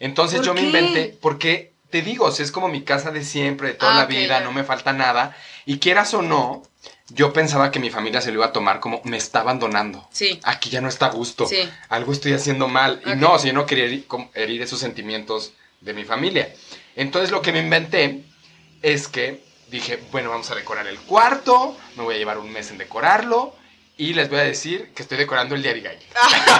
[0.00, 3.24] Entonces ¿Por yo me inventé, porque te digo, o sea, es como mi casa de
[3.24, 5.34] siempre, de toda Ah, la vida, no me falta nada.
[5.64, 6.62] Y quieras o no,
[7.08, 10.06] yo pensaba que mi familia se lo iba a tomar como me está abandonando.
[10.10, 10.38] Sí.
[10.42, 11.46] Aquí ya no está a gusto.
[11.46, 11.66] Sí.
[11.88, 13.00] Algo estoy haciendo mal.
[13.06, 13.86] Y no, si yo no quería
[14.34, 16.52] herir esos sentimientos de mi familia.
[16.96, 18.24] Entonces lo que me inventé
[18.82, 22.70] es que dije, bueno, vamos a decorar el cuarto, me voy a llevar un mes
[22.70, 23.54] en decorarlo
[23.96, 25.98] y les voy a decir que estoy decorando el día de Abigail.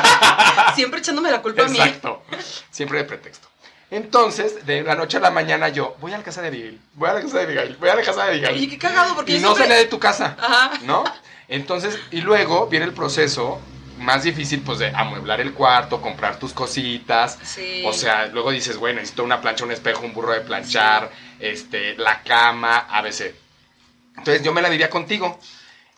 [0.75, 1.79] Siempre echándome la culpa a mí.
[1.79, 2.23] Exacto.
[2.70, 3.49] Siempre de pretexto.
[3.90, 7.11] Entonces, de la noche a la mañana yo voy a la casa de Abigail, voy
[7.11, 8.55] a la casa de Abigail, voy a la casa de Abigail.
[8.57, 10.37] Oye, qué cagado, porque y no siempre- cené de tu casa.
[10.40, 10.73] Ajá.
[10.83, 11.05] ¿no?
[11.49, 13.61] Entonces, y luego viene el proceso
[13.99, 17.38] más difícil, pues, de amueblar el cuarto, comprar tus cositas.
[17.44, 17.85] Sí.
[17.87, 21.94] O sea, luego dices, bueno, necesito una plancha, un espejo, un burro de planchar, este,
[21.97, 23.33] la cama, ABC.
[24.16, 25.38] Entonces yo me la vivía contigo.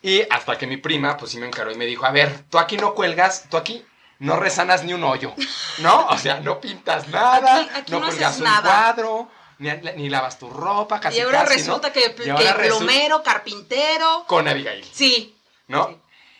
[0.06, 2.58] Y hasta que mi prima, pues sí me encaró y me dijo, a ver, tú
[2.60, 3.84] aquí no cuelgas, tú aquí
[4.20, 5.34] no resanas ni un hoyo,
[5.78, 6.06] ¿no?
[6.06, 8.62] O sea, no pintas nada, Aquí- aquí no no cuelgas un nada.
[8.62, 11.56] cuadro, ni, ni lavas tu ropa, casi y ahora casi, ¿no?
[11.56, 14.24] resulta que, que ahora plomero, carpintero.
[14.28, 15.34] Con Abigail, Sí.
[15.66, 15.88] ¿no?
[15.88, 15.96] Sí.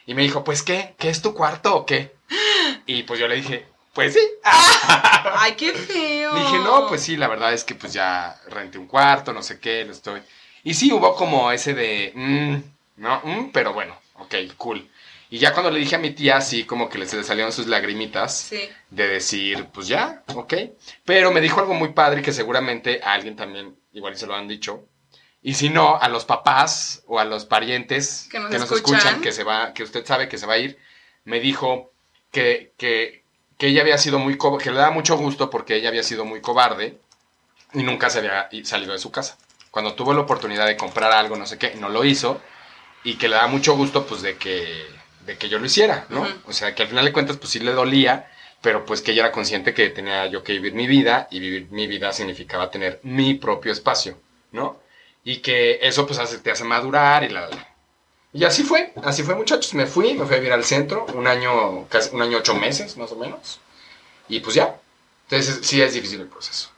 [0.06, 0.94] Y me dijo, pues, ¿qué?
[0.96, 2.14] ¿Qué es tu cuarto o qué?
[2.86, 4.20] Y pues yo le dije, pues sí.
[4.44, 6.34] Ay, qué feo.
[6.34, 9.42] Le dije, no, pues sí, la verdad es que pues ya renté un cuarto, no
[9.42, 10.22] sé qué, lo estoy.
[10.62, 14.88] Y sí, hubo como ese de, mm, no, mm, pero bueno, ok, cool.
[15.28, 17.52] Y ya cuando le dije a mi tía, sí, como que le, se le salieron
[17.52, 18.60] sus lagrimitas Sí.
[18.90, 20.54] de decir, pues ya, ok.
[21.04, 24.46] Pero me dijo algo muy padre que seguramente a alguien también, igual se lo han
[24.46, 24.84] dicho.
[25.42, 29.20] Y si no, a los papás o a los parientes Que nos escuchan, escuchan.
[29.20, 30.78] que se va, que usted sabe que se va a ir,
[31.24, 31.92] me dijo
[32.30, 33.22] que, que,
[33.58, 36.24] que ella había sido muy cobarde, que le daba mucho gusto porque ella había sido
[36.24, 36.98] muy cobarde
[37.74, 39.38] y nunca se había salido de su casa.
[39.72, 42.40] Cuando tuvo la oportunidad de comprar algo, no sé qué, no lo hizo
[43.06, 44.84] y que le da mucho gusto pues de que,
[45.26, 46.26] de que yo lo hiciera, ¿no?
[46.46, 49.22] O sea, que al final de cuentas pues sí le dolía, pero pues que ella
[49.24, 52.98] era consciente que tenía yo que vivir mi vida y vivir mi vida significaba tener
[53.04, 54.18] mi propio espacio,
[54.52, 54.80] ¿no?
[55.24, 57.48] Y que eso pues hace- te hace madurar y la...
[57.48, 57.68] la-
[58.32, 61.26] Y así fue, así fue muchachos, me fui, me fui a vivir al centro, un
[61.26, 63.60] año, casi un año ocho meses más o menos,
[64.28, 64.76] y pues ya.
[65.30, 66.68] Entonces sí es difícil el proceso.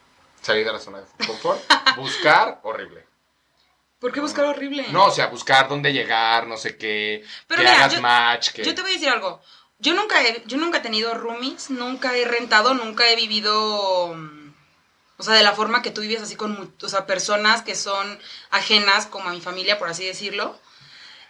[0.42, 1.60] Salir de la zona de confort,
[1.96, 3.07] buscar, horrible.
[3.98, 4.86] ¿Por qué buscar horrible?
[4.90, 8.50] No, o sea, buscar dónde llegar, no sé qué, Pero que mira, hagas yo- match,
[8.50, 8.64] que...
[8.64, 9.40] Yo te voy a decir algo.
[9.80, 14.52] Yo nunca he, yo nunca he tenido roomies, nunca he rentado, nunca he vivido, mm,
[15.18, 18.18] o sea, de la forma que tú vives así con, o sea, personas que son
[18.50, 20.58] ajenas como a mi familia, por así decirlo.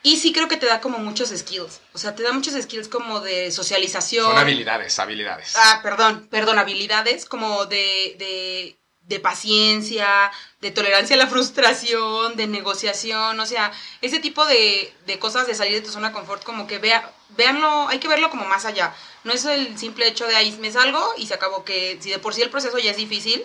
[0.03, 2.89] Y sí creo que te da como muchos skills, o sea, te da muchos skills
[2.89, 4.25] como de socialización.
[4.27, 5.55] Son habilidades, habilidades.
[5.57, 8.78] Ah, perdón, perdón, habilidades como de, de,
[9.09, 15.19] de paciencia, de tolerancia a la frustración, de negociación, o sea, ese tipo de, de
[15.19, 18.31] cosas de salir de tu zona de confort, como que vea, véanlo, hay que verlo
[18.31, 18.95] como más allá.
[19.25, 22.19] No es el simple hecho de ahí me salgo y se acabó, que si de
[22.19, 23.43] por sí el proceso ya es difícil,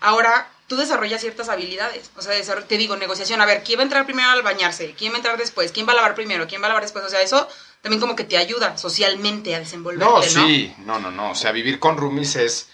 [0.00, 2.10] ahora tú desarrollas ciertas habilidades.
[2.16, 2.32] O sea,
[2.66, 4.94] te digo, negociación, a ver, ¿quién va a entrar primero al bañarse?
[4.96, 5.72] ¿Quién va a entrar después?
[5.72, 6.46] ¿Quién va a lavar primero?
[6.46, 7.04] ¿Quién va a lavar después?
[7.04, 7.48] O sea, eso
[7.82, 10.46] también como que te ayuda socialmente a desenvolverte, No, ¿no?
[10.46, 11.30] sí, no, no, no.
[11.30, 12.68] O sea, vivir con roomies es.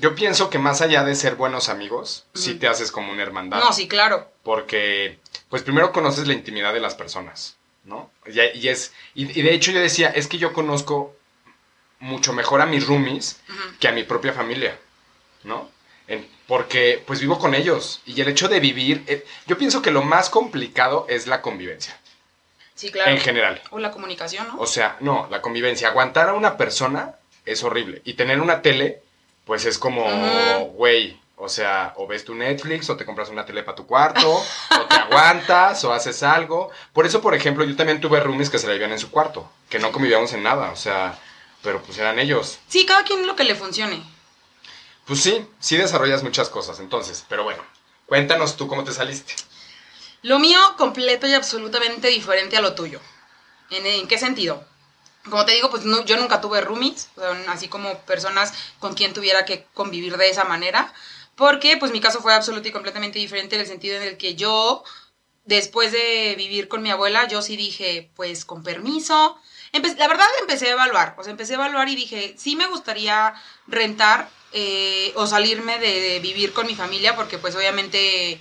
[0.00, 2.58] Yo pienso que más allá de ser buenos amigos, sí Ujú.
[2.60, 3.58] te haces como una hermandad.
[3.60, 4.30] No, sí, claro.
[4.42, 8.10] Porque, pues primero conoces la intimidad de las personas, ¿no?
[8.26, 8.92] Y, y es.
[9.14, 11.14] Y, y de hecho yo decía, es que yo conozco
[12.00, 13.40] mucho mejor a mis roomies
[13.80, 14.78] que a mi propia familia,
[15.44, 15.70] ¿no?
[16.08, 18.00] En- porque pues vivo con ellos.
[18.06, 19.02] Y el hecho de vivir.
[19.08, 21.98] eh, yo pienso que lo más complicado es la convivencia,
[22.76, 23.10] Sí, claro.
[23.10, 23.60] en general.
[23.70, 24.58] O la comunicación, ¿no?
[24.60, 25.88] O sea, no, la convivencia.
[25.88, 28.02] Aguantar a una persona es horrible.
[28.04, 29.02] Y tener una tele,
[29.46, 30.04] pues es como,
[30.74, 34.28] güey, o sea, o ves tu Netflix, o te compras una tele para tu cuarto,
[34.32, 36.70] o te aguantas, o haces algo.
[36.92, 39.48] Por eso, por ejemplo, yo también tuve roomies que se la vivían en su cuarto,
[39.70, 41.16] que no convivíamos en nada, o sea,
[41.62, 42.58] pero pues eran ellos.
[42.66, 44.02] Sí, cada quien lo que le funcione.
[45.04, 47.62] Pues sí, sí desarrollas muchas cosas, entonces, pero bueno,
[48.06, 49.36] cuéntanos tú cómo te saliste.
[50.22, 53.00] Lo mío completo y absolutamente diferente a lo tuyo.
[53.70, 54.64] ¿En, en qué sentido?
[55.30, 57.08] Como te digo, pues no, yo nunca tuve roomies,
[57.48, 60.92] así como personas con quien tuviera que convivir de esa manera,
[61.34, 64.36] porque pues mi caso fue absolutamente y completamente diferente en el sentido en el que
[64.36, 64.84] yo,
[65.44, 69.38] después de vivir con mi abuela, yo sí dije, pues con permiso.
[69.72, 73.34] La verdad empecé a evaluar, o sea, empecé a evaluar y dije, sí me gustaría
[73.66, 78.40] rentar eh, o salirme de, vivir con mi familia, porque pues obviamente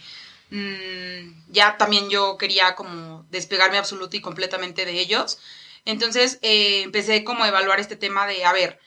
[0.52, 5.40] mm, ya también yo quería como despegarme absoluta y completamente de ellos.
[5.86, 8.80] Entonces eh, empecé como a evaluar este tema de, a ver,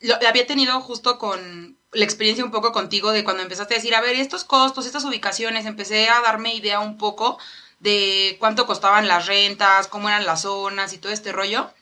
[0.00, 3.94] lo, había tenido justo con la experiencia un poco contigo de cuando empezaste a decir,
[3.94, 7.38] a ver, estos costos, estas ubicaciones, empecé a darme idea un poco
[7.80, 11.72] de cuánto costaban las rentas, cómo eran las zonas y todo este rollo.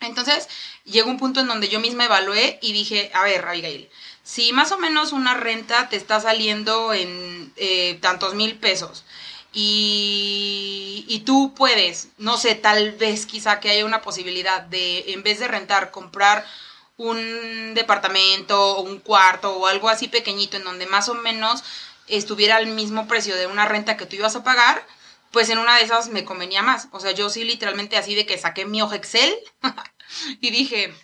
[0.00, 0.48] Entonces
[0.84, 3.88] llegó un punto en donde yo misma evalué y dije, a ver, Abigail,
[4.22, 9.04] si más o menos una renta te está saliendo en eh, tantos mil pesos
[9.52, 15.22] y, y tú puedes, no sé, tal vez quizá que haya una posibilidad de, en
[15.22, 16.44] vez de rentar, comprar
[16.96, 21.64] un departamento o un cuarto o algo así pequeñito en donde más o menos
[22.08, 24.86] estuviera al mismo precio de una renta que tú ibas a pagar,
[25.30, 26.88] pues en una de esas me convenía más.
[26.92, 29.34] O sea, yo sí literalmente así de que saqué mi hoja Excel
[30.40, 30.94] y dije,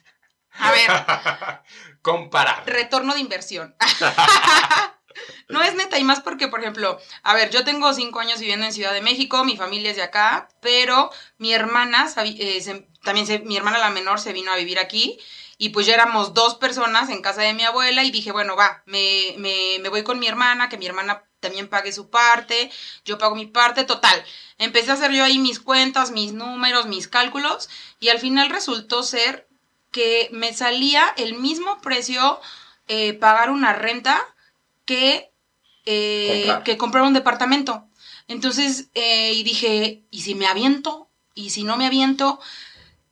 [0.53, 0.91] a ver,
[2.03, 2.65] Comparar.
[2.67, 3.75] retorno de inversión.
[5.49, 8.67] No es neta, y más porque, por ejemplo, a ver, yo tengo cinco años viviendo
[8.67, 13.57] en Ciudad de México, mi familia es de acá, pero mi hermana, eh, también mi
[13.57, 15.19] hermana la menor se vino a vivir aquí,
[15.57, 18.83] y pues ya éramos dos personas en casa de mi abuela, y dije, bueno, va,
[18.87, 22.71] me, me, me voy con mi hermana, que mi hermana también pague su parte,
[23.05, 24.25] yo pago mi parte, total.
[24.59, 27.69] Empecé a hacer yo ahí mis cuentas, mis números, mis cálculos,
[28.01, 29.49] y al final resultó ser
[29.91, 32.41] que me salía el mismo precio
[32.89, 34.27] eh, pagar una renta
[34.89, 35.31] que
[35.85, 37.87] eh, que comprar un departamento.
[38.27, 41.11] Entonces, eh, y dije, ¿y si me aviento?
[41.35, 42.41] ¿Y si no me aviento?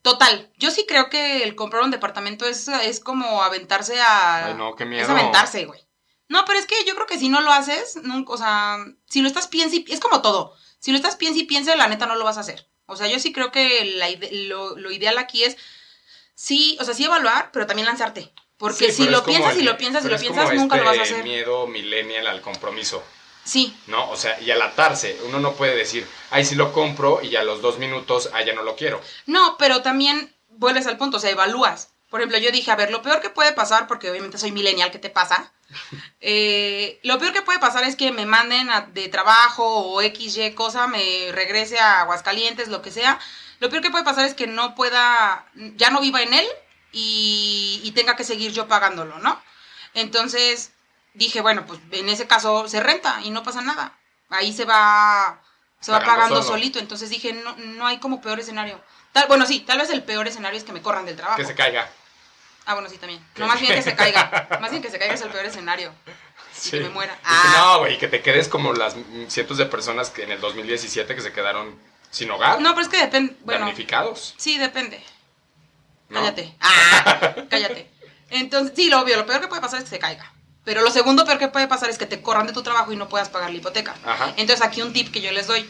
[0.00, 4.46] Total, yo sí creo que el comprar un departamento es, es como aventarse a...
[4.46, 5.02] Ay, no, qué miedo.
[5.02, 5.80] Es aventarse, güey.
[6.28, 9.20] No, pero es que yo creo que si no lo haces, nunca, o sea, si
[9.20, 9.84] lo estás piensa y...
[9.88, 10.54] Es como todo.
[10.78, 12.68] Si lo estás piensa y piensa, la neta no lo vas a hacer.
[12.86, 15.56] O sea, yo sí creo que la lo, lo, ideal aquí es,
[16.34, 18.32] sí, o sea, sí evaluar, pero también lanzarte.
[18.58, 21.14] Porque si lo piensas y lo piensas y lo piensas, nunca lo vas a este
[21.14, 21.24] hacer.
[21.24, 23.02] miedo millennial al compromiso.
[23.44, 23.76] Sí.
[23.86, 24.10] ¿No?
[24.10, 27.44] O sea, y al atarse, uno no puede decir, ay, sí lo compro y a
[27.44, 29.00] los dos minutos, ay, ya no lo quiero.
[29.26, 31.90] No, pero también vuelves al punto, o sea, evalúas.
[32.10, 34.90] Por ejemplo, yo dije, a ver, lo peor que puede pasar, porque obviamente soy millennial,
[34.90, 35.52] ¿qué te pasa?
[36.28, 40.88] Eh, lo peor que puede pasar es que me manden de trabajo o XY cosa,
[40.88, 43.20] me regrese a Aguascalientes, lo que sea.
[43.60, 46.46] Lo peor que puede pasar es que no pueda, ya no viva en él
[46.92, 49.40] y, tenga que seguir yo pagándolo, ¿no?
[49.94, 50.72] Entonces
[51.14, 53.96] dije, bueno, pues en ese caso se renta y no pasa nada.
[54.28, 55.40] Ahí se va,
[55.80, 56.78] se va pagando solito.
[56.78, 58.80] Entonces dije, no, no hay como peor escenario.
[59.12, 61.38] Tal, bueno, sí, tal vez el peor escenario es que me corran del trabajo.
[61.38, 61.88] Que se caiga.
[62.66, 63.24] Ah, bueno, sí, también.
[63.36, 64.48] No, más bien que se caiga.
[64.60, 65.94] Más bien que se caiga es el peor escenario.
[66.66, 67.18] Y que me muera.
[67.56, 68.96] No, güey, que te quedes como las
[69.28, 71.78] cientos de personas que en el 2017 que se quedaron
[72.10, 72.60] sin hogar.
[72.60, 73.36] No, pero es que depende.
[73.40, 74.34] Bueno, damnificados.
[74.36, 75.02] Sí, depende.
[76.12, 76.54] Cállate.
[76.60, 77.90] Ah, cállate.
[78.30, 80.32] Entonces, sí, lo obvio, lo peor que puede pasar es que se caiga.
[80.64, 82.96] Pero lo segundo peor que puede pasar es que te corran de tu trabajo y
[82.96, 83.94] no puedas pagar la hipoteca.
[84.36, 85.68] Entonces, aquí un tip que yo les doy.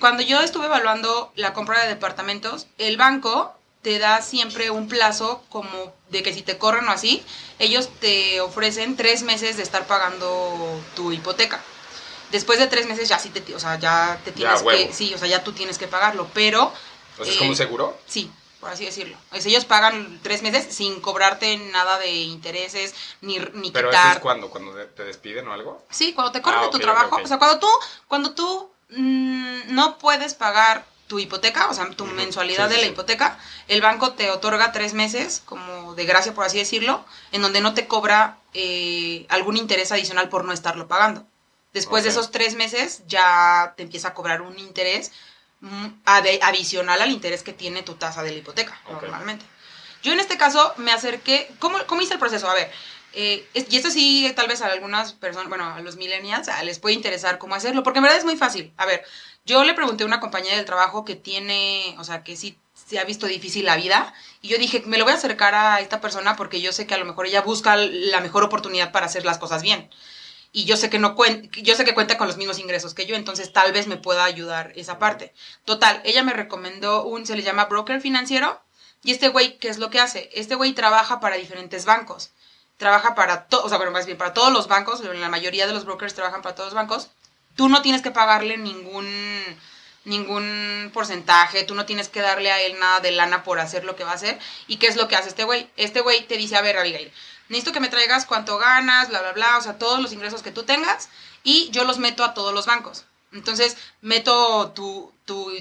[0.00, 5.42] Cuando yo estuve evaluando la compra de departamentos, el banco te da siempre un plazo
[5.48, 7.22] como de que si te corren o así,
[7.58, 11.60] ellos te ofrecen tres meses de estar pagando tu hipoteca.
[12.30, 15.18] Después de tres meses ya sí te, o sea, ya te tienes que, sí, o
[15.18, 16.72] sea, ya tú tienes que pagarlo, pero...
[17.24, 17.98] ¿Es como un seguro?
[18.06, 19.16] Sí, por así decirlo.
[19.32, 24.18] Es, ellos pagan tres meses sin cobrarte nada de intereses, ni, ni ¿Pero eso es
[24.18, 24.50] cuando?
[24.50, 25.84] ¿Cuando te despiden o algo?
[25.90, 27.18] Sí, cuando te corren ah, de tu trabajo.
[27.22, 27.68] O sea, cuando tú,
[28.08, 33.38] cuando tú mm, no puedes pagar tu hipoteca, o sea, tu mensualidad de la hipoteca,
[33.66, 37.74] el banco te otorga tres meses, como de gracia, por así decirlo, en donde no
[37.74, 41.26] te cobra eh, algún interés adicional por no estarlo pagando.
[41.72, 45.12] Después de esos tres meses ya te empieza a cobrar un interés
[46.04, 49.44] adicional al interés que tiene tu tasa de la hipoteca, normalmente.
[50.02, 52.48] Yo en este caso me acerqué, ¿cómo, cómo hice el proceso?
[52.48, 52.70] A ver,
[53.14, 56.94] eh, y esto sí, tal vez a algunas personas, bueno, a los millennials les puede
[56.94, 58.72] interesar cómo hacerlo, porque en verdad es muy fácil.
[58.76, 59.04] A ver,
[59.44, 62.98] yo le pregunté a una compañía del trabajo que tiene, o sea, que sí se
[62.98, 66.00] ha visto difícil la vida, y yo dije, me lo voy a acercar a esta
[66.00, 69.24] persona porque yo sé que a lo mejor ella busca la mejor oportunidad para hacer
[69.24, 69.90] las cosas bien
[70.52, 71.16] y yo sé que no
[71.62, 74.24] yo sé que cuenta con los mismos ingresos que yo, entonces tal vez me pueda
[74.24, 75.32] ayudar esa parte.
[75.64, 78.60] Total, ella me recomendó un, se le llama broker financiero,
[79.02, 80.30] y este güey, ¿qué es lo que hace?
[80.34, 82.30] Este güey trabaja para diferentes bancos.
[82.76, 85.72] Trabaja para todos, o sea, bueno, más bien para todos los bancos, la mayoría de
[85.72, 87.08] los brokers trabajan para todos los bancos.
[87.56, 89.08] Tú no tienes que pagarle ningún
[90.04, 93.94] ningún porcentaje, tú no tienes que darle a él nada de lana por hacer lo
[93.94, 94.38] que va a hacer.
[94.66, 95.68] ¿Y qué es lo que hace este güey?
[95.76, 97.12] Este güey te dice, a ver, Abigail,
[97.48, 100.52] necesito que me traigas cuánto ganas, bla, bla, bla, o sea, todos los ingresos que
[100.52, 101.08] tú tengas
[101.42, 103.04] y yo los meto a todos los bancos.
[103.32, 105.12] Entonces, meto tu,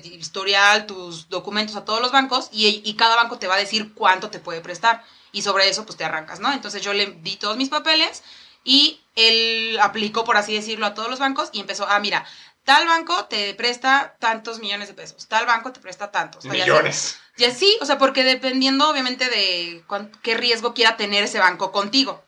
[0.03, 3.93] historial, tus documentos a todos los bancos y, y, cada banco te va a decir
[3.93, 5.03] cuánto te puede prestar.
[5.33, 6.53] Y sobre eso, pues te arrancas, ¿no?
[6.53, 8.23] Entonces yo le di todos mis papeles
[8.63, 12.25] y él aplicó, por así decirlo, a todos los bancos y empezó, ah, mira,
[12.67, 16.43] tal banco te presta tantos millones de pesos, tal banco te presta tantos.
[16.43, 17.17] millones.
[17.37, 19.85] Ya, sí, o sea, porque dependiendo obviamente de
[20.21, 22.25] qué riesgo quiera tener ese banco contigo.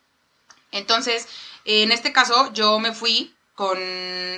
[0.71, 1.27] Entonces,
[1.65, 3.77] en este caso, yo me fui con,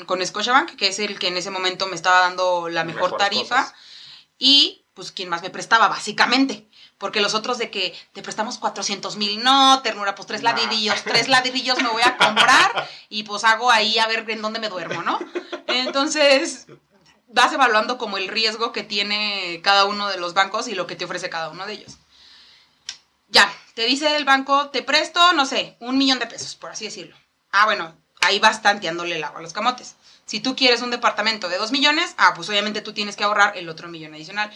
[0.07, 3.71] con Scotiabank, que es el que en ese momento me estaba dando la mejor tarifa,
[4.39, 6.67] y pues quien más me prestaba, básicamente
[7.01, 11.27] porque los otros de que te prestamos 400 mil, no, ternura, pues tres ladrillos, tres
[11.27, 15.01] ladrillos me voy a comprar y pues hago ahí a ver en dónde me duermo,
[15.01, 15.19] ¿no?
[15.65, 16.67] Entonces,
[17.27, 20.95] vas evaluando como el riesgo que tiene cada uno de los bancos y lo que
[20.95, 21.97] te ofrece cada uno de ellos.
[23.29, 26.85] Ya, te dice el banco, te presto, no sé, un millón de pesos, por así
[26.85, 27.17] decirlo.
[27.51, 29.95] Ah, bueno, ahí vas tanteándole el agua a los camotes.
[30.25, 33.57] Si tú quieres un departamento de dos millones, ah, pues obviamente tú tienes que ahorrar
[33.57, 34.51] el otro millón adicional.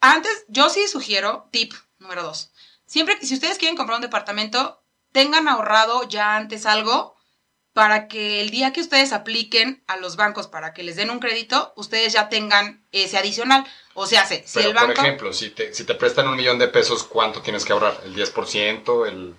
[0.00, 2.50] Antes, yo sí sugiero, tip número dos.
[2.86, 4.82] Siempre, si ustedes quieren comprar un departamento,
[5.12, 7.16] tengan ahorrado ya antes algo
[7.72, 11.20] para que el día que ustedes apliquen a los bancos para que les den un
[11.20, 13.64] crédito, ustedes ya tengan ese adicional.
[13.94, 14.94] O sea, si Pero, el banco...
[14.94, 18.00] por ejemplo, si te, si te prestan un millón de pesos, ¿cuánto tienes que ahorrar?
[18.04, 19.06] ¿El 10%?
[19.08, 19.34] El...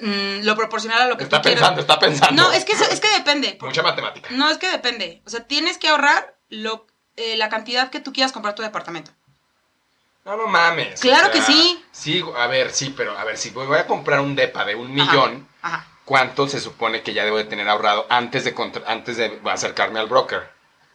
[0.00, 1.60] mm, lo proporcional a lo que Está tú quieras.
[1.60, 2.42] pensando, está pensando.
[2.42, 3.56] No, es que, es que depende.
[3.60, 4.28] Mucha matemática.
[4.32, 5.22] No, es que depende.
[5.26, 6.86] O sea, tienes que ahorrar lo,
[7.18, 9.10] eh, la cantidad que tú quieras comprar tu departamento.
[10.24, 11.00] No, no mames.
[11.00, 11.82] Claro que sí.
[11.90, 14.92] Sí, a ver, sí, pero a ver, si voy a comprar un depa de un
[14.92, 15.86] millón, Ajá.
[16.04, 19.98] ¿cuánto se supone que ya debo de tener ahorrado antes de, contra- antes de acercarme
[20.00, 20.50] al broker?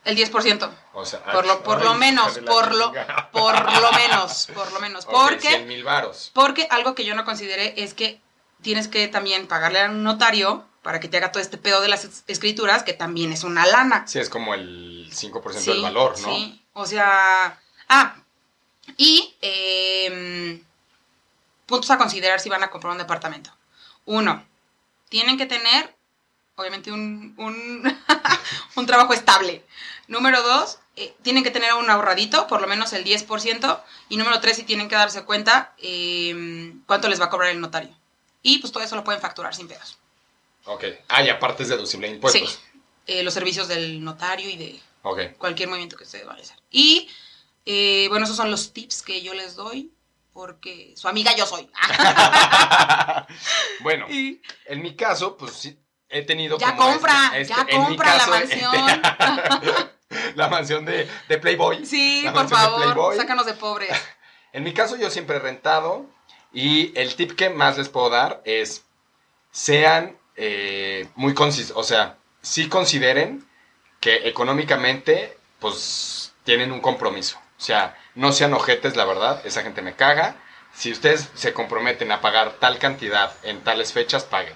[0.05, 0.69] El 10%.
[0.93, 2.93] O sea, Por lo, por ay, lo menos, por lo,
[3.31, 5.05] por lo menos, por lo menos.
[5.09, 6.29] Porque, 100 mil varos.
[6.33, 8.19] porque algo que yo no consideré es que
[8.61, 11.87] tienes que también pagarle a un notario para que te haga todo este pedo de
[11.87, 14.05] las es- escrituras, que también es una lana.
[14.07, 16.27] Sí, es como el 5% Sí, del valor, ¿no?
[16.35, 17.59] Sí, o sea...
[17.89, 18.15] Ah,
[18.97, 20.61] y em,
[21.65, 23.51] puntos a considerar si van a comprar un departamento.
[24.05, 24.45] Uno,
[25.09, 25.95] tienen que tener,
[26.55, 27.97] obviamente, un, un,
[28.75, 29.63] un trabajo estable.
[30.07, 33.81] Número dos, eh, tienen que tener un ahorradito, por lo menos el 10%.
[34.09, 37.61] Y número tres, si tienen que darse cuenta em, cuánto les va a cobrar el
[37.61, 37.95] notario.
[38.41, 39.97] Y pues todo eso lo pueden facturar sin pedos.
[40.65, 40.83] Ok.
[41.09, 42.49] Ah, y aparte es deducible de impuestos.
[42.51, 42.59] Sí,
[43.07, 44.79] eh, los servicios del notario y de
[45.37, 46.57] cualquier movimiento que ustedes van a hacer.
[46.71, 47.09] Y
[47.65, 49.91] eh, bueno, esos son los tips que yo les doy,
[50.31, 51.69] porque su amiga yo soy.
[53.81, 55.77] bueno, Y en mi caso, pues sí,
[56.09, 59.01] he tenido ya como compra, este- ya este- mi compra la caso, mansión.
[60.35, 61.85] la mansión de, de Playboy.
[61.85, 63.89] sí, por de favor, sácanos de pobres.
[64.53, 66.05] En mi caso yo siempre he rentado
[66.53, 68.83] y el tip que más les puedo dar es
[69.51, 73.45] sean eh, muy consistentes, o sea, sí consideren
[73.99, 77.37] que económicamente pues tienen un compromiso.
[77.57, 80.35] O sea, no sean ojetes, la verdad, esa gente me caga.
[80.73, 84.55] Si ustedes se comprometen a pagar tal cantidad en tales fechas, paguen.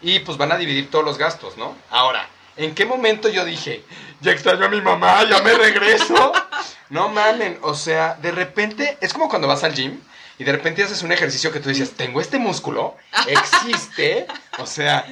[0.00, 1.76] Y pues van a dividir todos los gastos, ¿no?
[1.90, 3.82] Ahora, ¿en qué momento yo dije,
[4.20, 6.32] ya extraño a mi mamá, ya me regreso?
[6.90, 10.00] No mamen, o sea, de repente, es como cuando vas al gym
[10.38, 14.26] y de repente haces un ejercicio que tú dices, tengo este músculo, existe,
[14.58, 15.04] o sea,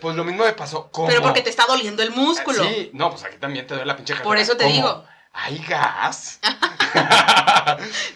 [0.00, 0.88] pues lo mismo me pasó.
[0.90, 1.08] ¿Cómo?
[1.08, 2.62] Pero porque te está doliendo el músculo.
[2.64, 4.40] Sí, no, pues aquí también te doy la pinche Por cartera.
[4.42, 4.74] eso te ¿Cómo?
[4.76, 5.04] digo.
[5.32, 6.40] ¿Hay gas?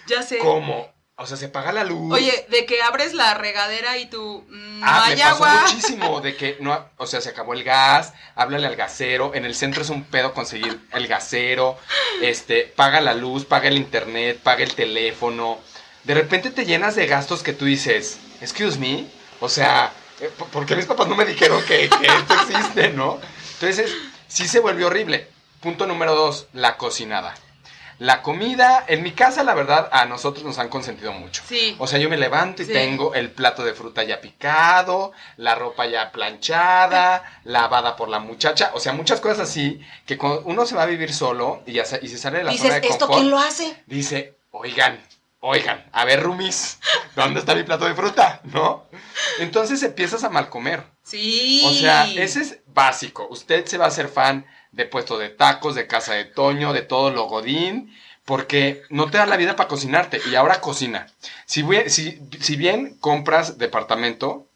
[0.07, 0.39] Ya sé.
[0.39, 0.91] ¿Cómo?
[1.17, 2.13] O sea, se paga la luz.
[2.13, 5.61] Oye, de que abres la regadera y tú mm, no Ah, hay me pasó agua.
[5.63, 9.55] muchísimo de que no, o sea, se acabó el gas, háblale al gasero, en el
[9.55, 11.79] centro es un pedo conseguir el gasero,
[12.23, 15.61] este, paga la luz, paga el internet, paga el teléfono.
[16.05, 19.07] De repente te llenas de gastos que tú dices, excuse me,
[19.41, 22.91] o sea, eh, ¿por- ¿por qué mis papás no me dijeron que, que esto existe,
[22.91, 23.21] no?
[23.55, 23.93] Entonces,
[24.29, 25.29] sí se volvió horrible.
[25.61, 27.35] Punto número dos, la cocinada.
[28.01, 31.45] La comida, en mi casa, la verdad, a nosotros nos han consentido mucho.
[31.47, 31.77] Sí.
[31.79, 32.73] O sea, yo me levanto y Sí.
[32.73, 38.73] tengo el plato de fruta ya picado, la ropa ya planchada, lavada por la muchacha.
[38.75, 41.85] O sea, muchas cosas así que cuando uno se va a vivir solo y, ya
[41.85, 43.77] se, y se sale de la Dices, zona de ¿esto confort, quién lo hace?
[43.87, 45.01] dice, oigan,
[45.45, 46.79] oigan, a ver, Rumis,
[47.17, 48.41] ¿dónde está mi plato de fruta?
[48.45, 48.87] ¿No?
[49.41, 50.85] Entonces empiezas a mal comer.
[51.03, 51.63] Sí.
[51.67, 53.27] O sea, ese es básico.
[53.29, 56.83] Usted se va a hacer fan de puesto de tacos, de casa de Toño, de
[56.83, 57.93] todo lo godín,
[58.25, 60.21] porque no te da la vida para cocinarte.
[60.31, 61.09] Y ahora cocina.
[61.45, 64.47] Si, bue- si, si bien compras departamento,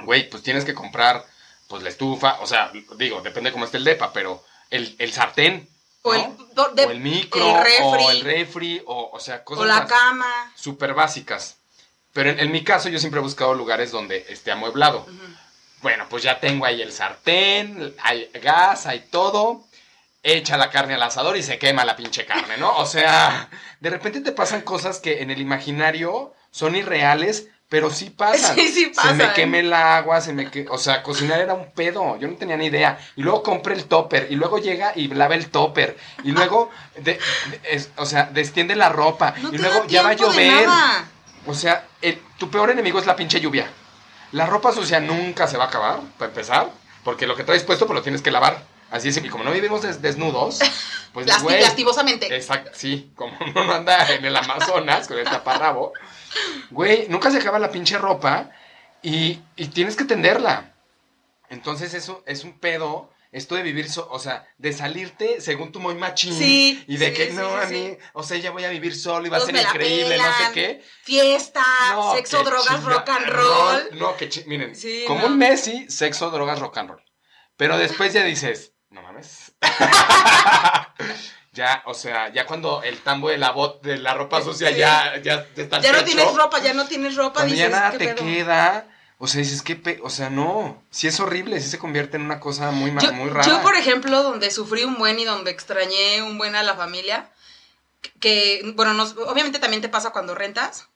[0.00, 1.24] güey, pues tienes que comprar
[1.68, 5.66] pues la estufa, o sea, digo, depende cómo esté el depa, pero el, el sartén,
[6.02, 6.18] O ¿no?
[6.20, 7.82] el, do- de- o el micro, el refri.
[7.84, 10.52] o el refri, o, o sea, cosas o la cama.
[10.56, 11.56] súper básicas.
[12.12, 15.06] Pero en, en mi caso yo siempre he buscado lugares donde esté amueblado.
[15.80, 19.64] Bueno, pues ya tengo ahí el sartén, hay gas, hay todo.
[20.24, 22.76] Echa la carne al asador y se quema la pinche carne, ¿no?
[22.76, 23.48] O sea,
[23.80, 28.54] de repente te pasan cosas que en el imaginario son irreales, pero sí pasan.
[28.60, 29.16] Sí, sí Se pasan.
[29.16, 32.36] me quema el agua, se me que, o sea, cocinar era un pedo, yo no
[32.36, 32.98] tenía ni idea.
[33.16, 37.14] Y luego compré el topper y luego llega y lava el topper y luego, de-
[37.14, 40.68] de- es- o sea, destiende la ropa No y luego ya va a llover.
[41.46, 43.66] O sea, el- tu peor enemigo es la pinche lluvia.
[44.32, 46.70] La ropa sucia nunca se va a acabar, para empezar,
[47.04, 48.62] porque lo que traes puesto pues lo tienes que lavar.
[48.90, 50.58] Así es, y como no vivimos des- desnudos,
[51.14, 52.26] pues Lasti- güey, lastimosamente.
[52.36, 55.94] Exacto, sí, como uno no anda en el Amazonas con el taparrabo,
[56.70, 58.50] güey, nunca se acaba la pinche ropa
[59.02, 60.74] y, y tienes que tenderla.
[61.48, 65.80] Entonces eso es un pedo, esto de vivir, so- o sea, de salirte según tu
[65.80, 68.64] muy machín Sí, y de sí, que sí, no, a mí, o sea, ya voy
[68.64, 70.82] a vivir solo y va a ser increíble, no sé qué.
[71.02, 73.88] Fiesta, No, sexo, que drogas, chinga- rock and roll.
[73.98, 74.72] No, que chi- miren,
[75.06, 75.26] como no.
[75.28, 77.02] un Messi, sexo, drogas, rock and roll.
[77.56, 79.52] Pero después ya dices, no mames.
[81.52, 84.76] ya, o sea, ya cuando el tambo de la bot de la ropa sucia Sí.
[84.78, 87.40] ya, ya te está Ya no tienes ropa, ya no tienes ropa.
[87.40, 88.24] Cuando ya nada ¿qué te pedo?
[88.24, 88.86] queda.
[89.18, 90.82] O sea, dices, ¿qué pe O sea, no.
[90.90, 93.46] Sí es horrible, sí se convierte en una cosa muy, Yo, muy rara.
[93.46, 97.30] yo, por ejemplo, donde sufrí un buen y donde extrañé un buen a la familia,
[98.18, 100.88] que, bueno, nos- obviamente también te pasa cuando rentas,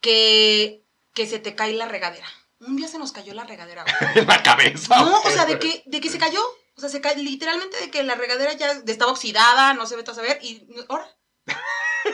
[0.00, 0.82] que,
[1.14, 2.26] que se te cae la regadera.
[2.60, 3.84] Un día se nos cayó la regadera.
[4.14, 4.96] en la cabeza.
[4.98, 6.40] No, o sea, de que, de que se cayó.
[6.78, 10.04] O sea, se cae literalmente de que la regadera ya estaba oxidada, no se ve
[10.06, 11.06] a saber, y ahora.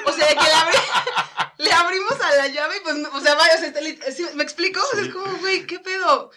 [0.07, 3.35] O sea, de que le, abri- le abrimos a la llave y pues, o sea,
[3.35, 4.81] vaya, o sea, está lit- ¿sí ¿me explico?
[4.81, 6.31] O sea, es como, güey, ¿qué pedo?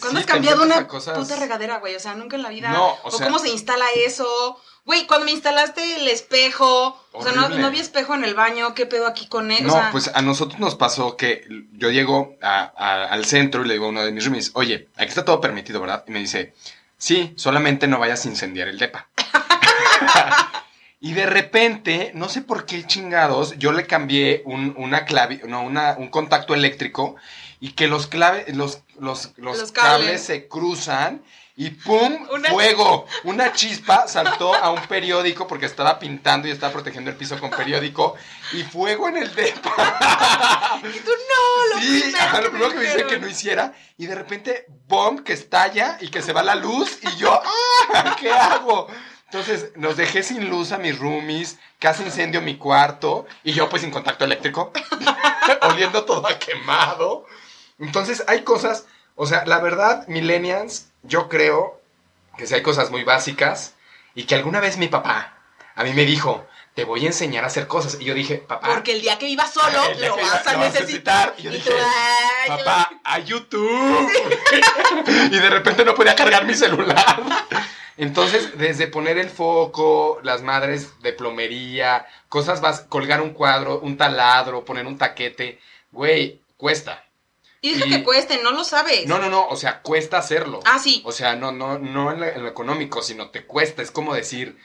[0.00, 1.94] ¿Cuándo Sí, has cambiado una cosas- puta regadera, güey?
[1.96, 2.70] O sea, nunca en la vida.
[2.70, 4.60] No, o o sea- cómo se instala eso.
[4.84, 8.74] Güey, cuando me instalaste el espejo, o sea, no, no había espejo en el baño,
[8.74, 9.66] ¿qué pedo aquí con él?
[9.66, 11.42] No, o sea, pues a nosotros nos pasó que
[11.72, 14.90] yo llego a- a- al centro y le digo a uno de mis roomies, oye,
[14.96, 16.04] aquí está todo permitido, ¿verdad?
[16.06, 16.54] Y me dice,
[16.98, 19.08] sí, solamente no vayas a incendiar el depa.
[21.00, 25.62] y de repente, no sé por qué chingados, yo le cambié un, una clave, no,
[25.62, 27.16] una, un contacto eléctrico
[27.60, 30.04] y que los, clave, los, los, los, Los cables.
[30.04, 30.22] cables.
[30.22, 31.22] se cruzan
[31.56, 32.26] y ¡pum!
[32.32, 33.06] Una- ¡Fuego!
[33.22, 37.50] Una chispa saltó a un periódico porque estaba pintando y estaba protegiendo el piso con
[37.50, 38.16] periódico
[38.52, 40.80] y fuego en el depa.
[40.82, 43.72] y tú no, lo sí, primero, ajá, lo primero que me dice que no hiciera
[43.96, 47.40] y de repente, bomb, que estalla y que se va la luz y yo,
[47.94, 48.16] ¡ah!
[48.18, 48.88] ¿Qué hago?
[49.26, 53.82] Entonces, nos dejé sin luz a mis roomies, casi incendio mi cuarto y yo pues
[53.82, 54.72] sin contacto eléctrico,
[55.62, 57.26] oliendo todo a quemado.
[57.78, 58.86] Entonces, hay cosas,
[59.16, 61.80] o sea, la verdad, millennials, yo creo
[62.36, 63.74] que sí hay cosas muy básicas
[64.14, 65.38] y que alguna vez mi papá
[65.76, 67.98] a mí me dijo, te voy a enseñar a hacer cosas.
[68.00, 69.68] Y yo dije, papá, Porque el día que vivas solo,
[70.00, 71.34] lo vas iba- a lo vas a necesitar.
[71.38, 74.08] Y yo Y dije, tú, ay, yo- papá, a YouTube.
[75.30, 77.22] y de repente no podía cargar mi celular.
[77.96, 83.96] Entonces, desde poner el foco, las madres de plomería, cosas vas, colgar un cuadro, un
[83.96, 85.60] taladro, poner un taquete,
[85.92, 87.04] güey, cuesta.
[87.64, 89.06] Y deja y- que cueste, no lo sabes.
[89.06, 90.60] No, no, no, o sea, cuesta hacerlo.
[90.66, 91.02] Ah, sí.
[91.06, 93.80] O sea, no, no, no en, la- en lo económico, sino te cuesta.
[93.82, 94.58] Es como decir,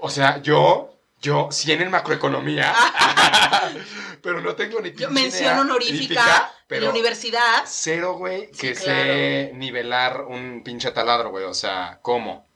[0.00, 2.74] o sea, yo, yo, sí en el macroeconomía,
[4.22, 4.92] pero no tengo ni.
[4.92, 7.62] Yo mención honorífica pero la universidad.
[7.66, 9.02] cero, güey, Sí, que claro.
[9.04, 11.44] sé nivelar un pinche taladro, güey.
[11.44, 12.46] O sea, ¿cómo?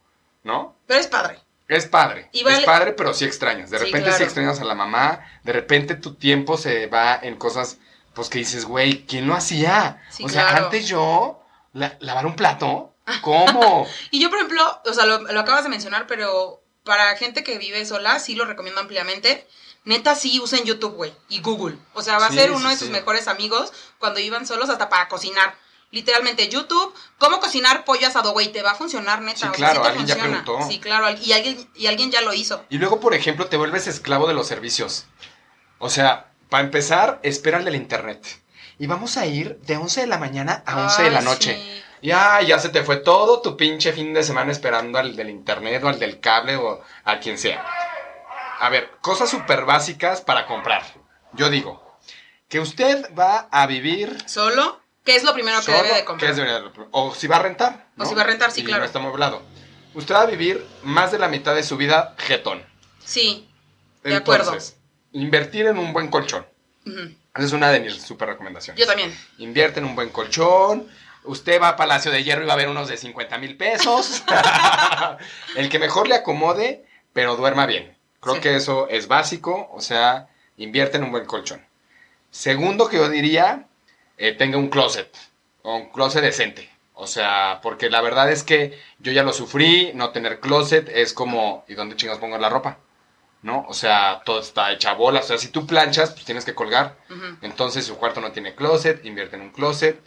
[0.44, 0.76] ¿No?
[0.86, 1.38] Pero es padre.
[1.68, 2.28] Es padre.
[2.32, 3.68] Y vale- Es padre, pero sí extrañas.
[3.70, 4.24] De Sí, repente sí claro.
[4.24, 5.20] extrañas a la mamá.
[5.44, 7.78] De repente tu tiempo se va en cosas,
[8.18, 10.02] pues que dices, güey, ¿quién lo hacía?
[10.10, 10.64] Sí, o sea, claro.
[10.66, 11.40] antes yo,
[11.72, 13.86] la- lavar un plato, ¿cómo?
[14.10, 17.58] Y yo, por ejemplo, o sea, lo, lo acabas de mencionar, pero para gente que
[17.58, 19.46] vive sola, sí lo recomiendo ampliamente.
[19.84, 21.78] Neta, sí usen YouTube, güey, y Google.
[21.94, 22.80] O sea, va a Sí, ser uno de sí.
[22.80, 25.54] sus mejores amigos cuando iban solos hasta para cocinar.
[25.92, 29.38] Literalmente, YouTube, cómo cocinar pollo asado, güey, te va a funcionar, neta.
[29.38, 30.42] Sí, o sea, claro, te alguien ya funciona.
[30.44, 30.68] preguntó.
[30.68, 32.64] Sí, claro, y alguien, y alguien ya lo hizo.
[32.68, 35.06] Y luego, por ejemplo, te vuelves esclavo de los servicios.
[35.78, 38.24] O sea, para empezar, espera el del internet.
[38.78, 41.54] Y vamos a ir de 11 de la mañana a 11 de la noche.
[41.56, 41.74] sí.
[42.00, 45.82] Ya, ya se te fue todo tu pinche fin de semana esperando al del internet
[45.82, 47.66] o al del cable o a quien sea.
[48.60, 50.84] A ver, cosas súper básicas para comprar.
[51.32, 51.98] Yo digo,
[52.48, 54.80] que usted va a vivir ¿Solo?
[55.04, 56.30] ¿Qué es lo primero que debe de ¿qué comprar?
[56.30, 57.88] es de- o si va a rentar.
[57.98, 58.80] O si va a rentar, sí, Y claro.
[58.80, 59.00] no está.
[59.94, 62.64] Usted va a vivir más de la mitad de su vida jetón.
[63.04, 63.48] Sí,
[64.04, 64.56] De acuerdo.
[65.22, 66.46] Invertir en un buen colchón.
[66.86, 68.80] Esa es una de mis super recomendaciones.
[68.80, 69.14] yo también.
[69.38, 70.88] Invierte en un buen colchón.
[71.24, 74.22] Usted va a Palacio de Hierro y va a ver unos de 50 mil pesos.
[75.56, 77.94] El que mejor le acomode, pero duerma bien.
[78.20, 78.40] Creo Sí.
[78.40, 79.68] que eso es básico.
[79.72, 81.64] O sea, invierte en un buen colchón.
[82.30, 83.66] Segundo que yo diría,
[84.16, 85.14] eh, tenga un closet.
[85.62, 86.70] O un closet decente.
[86.94, 89.92] O sea, porque la verdad es que yo ya lo sufrí.
[89.94, 92.78] No tener closet es como, ¿y dónde chingas pongo la ropa?
[93.42, 93.64] ¿No?
[93.68, 95.20] O sea, todo está hecha bola.
[95.20, 96.98] O sea, si tú planchas, pues tienes que colgar.
[97.40, 100.00] Entonces su cuarto no tiene closet, invierte en un closet.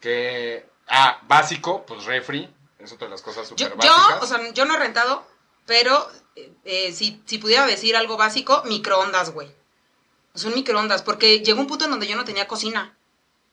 [0.00, 0.68] Que.
[0.86, 2.54] Ah, básico, pues refri.
[2.78, 4.22] Es otra de las cosas Yo, súper yo, básicas.
[4.22, 5.26] o sea, yo no he rentado,
[5.66, 9.48] pero eh, eh, si, si pudiera decir algo básico, microondas, güey.
[10.34, 12.96] Son microondas, porque llegó un punto en donde yo no tenía cocina.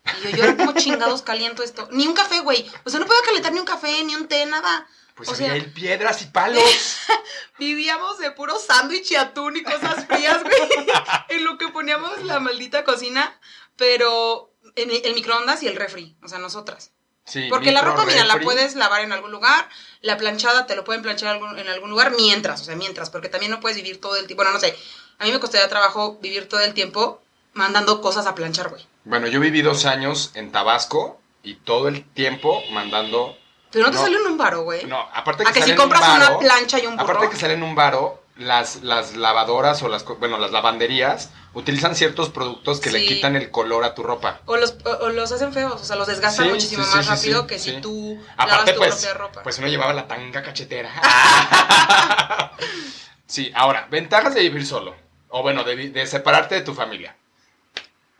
[0.05, 1.88] Y yo, yo era como chingados caliento esto.
[1.91, 2.70] Ni un café, güey.
[2.84, 4.88] O sea, no puedo calentar ni un café, ni un té, nada.
[5.16, 6.63] Pues o había sea, piedras y palos.
[7.59, 10.88] vivíamos de puro sándwich y atún y cosas frías, güey.
[11.30, 13.39] en lo que poníamos la maldita cocina.
[13.78, 16.16] Pero en el microondas y el refri.
[16.24, 16.91] O sea, nosotras.
[17.26, 19.68] Sí, Porque la ropa, mira, la puedes lavar en algún lugar,
[20.01, 23.51] la planchada te lo pueden planchar en algún lugar mientras, o sea, mientras, porque también
[23.51, 24.43] no puedes vivir todo el tiempo.
[24.43, 24.78] Bueno, no sé,
[25.18, 28.86] a mí me costaría trabajo vivir todo el tiempo mandando cosas a planchar, güey.
[29.05, 33.36] Bueno, yo viví dos años en Tabasco y todo el tiempo mandando.
[33.76, 34.03] Pero no te No.
[34.03, 34.86] sale en un varo, güey.
[34.86, 36.95] No, aparte que a que sale si en un compras una varo- plancha y un
[36.95, 37.03] burro.
[37.11, 41.93] Aparte que sale en un varo, las, las lavadoras o las, bueno, las lavanderías utilizan
[41.93, 44.39] ciertos productos que le quitan el color a tu ropa.
[44.45, 47.47] O los, o, los hacen feos, o sea, los desgastan Sí, muchísimo sí, más rápido
[47.47, 49.43] que si tú Aparte, lavas tu pues, propia ropa.
[49.43, 50.89] pues uno llevaba la tanga cachetera.
[53.28, 54.95] sí, ahora, ventajas de vivir solo.
[55.30, 57.15] O bueno, de, de separarte de tu familia.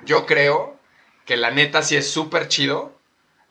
[0.04, 0.78] Yo creo
[1.26, 2.94] que la neta sí es súper chido.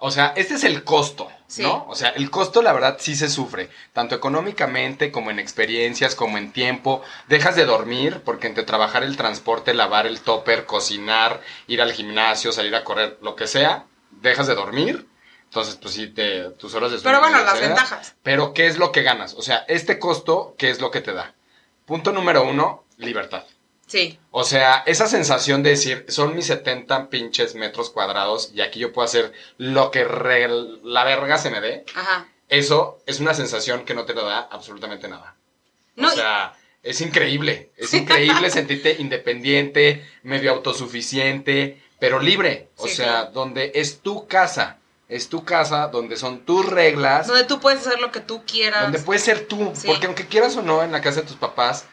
[0.07, 1.63] O sea, este es el costo, Sí.
[1.63, 1.87] ¿no?
[1.89, 3.71] O sea, el costo, la verdad, sí se sufre.
[3.95, 7.01] Tanto económicamente como en experiencias, como en tiempo.
[7.27, 12.53] Dejas de dormir porque entre trabajar el transporte, lavar el topper, cocinar, ir al gimnasio,
[12.53, 15.09] salir a correr, lo que sea, dejas de dormir.
[15.45, 17.19] Entonces, pues sí, te, tus horas de sueño.
[17.19, 18.15] Pero bueno, no las ventajas.
[18.23, 19.33] Pero, ¿qué es lo que ganas?
[19.33, 21.33] O sea, este costo, ¿qué es lo que te da?
[21.87, 23.45] Punto número uno, libertad.
[23.87, 24.19] Sí.
[24.31, 28.93] O sea, esa sensación de decir, son mis 70 pinches metros cuadrados y aquí yo
[28.93, 30.49] puedo hacer lo que re-
[30.83, 32.27] la verga se me dé, Ajá.
[32.49, 35.37] eso es una sensación que no te lo da absolutamente nada.
[35.97, 37.71] No, o sea, es increíble.
[37.77, 42.69] Es increíble sentirte independiente, medio autosuficiente, pero libre.
[42.77, 44.79] O Sí, sea, donde es tu casa.
[45.09, 47.27] Es tu casa, donde son tus reglas.
[47.27, 48.83] donde tú puedes hacer lo que tú quieras.
[48.83, 49.87] Donde puedes ser tú, Sí.
[49.87, 51.85] porque aunque quieras o no en la casa de tus papás,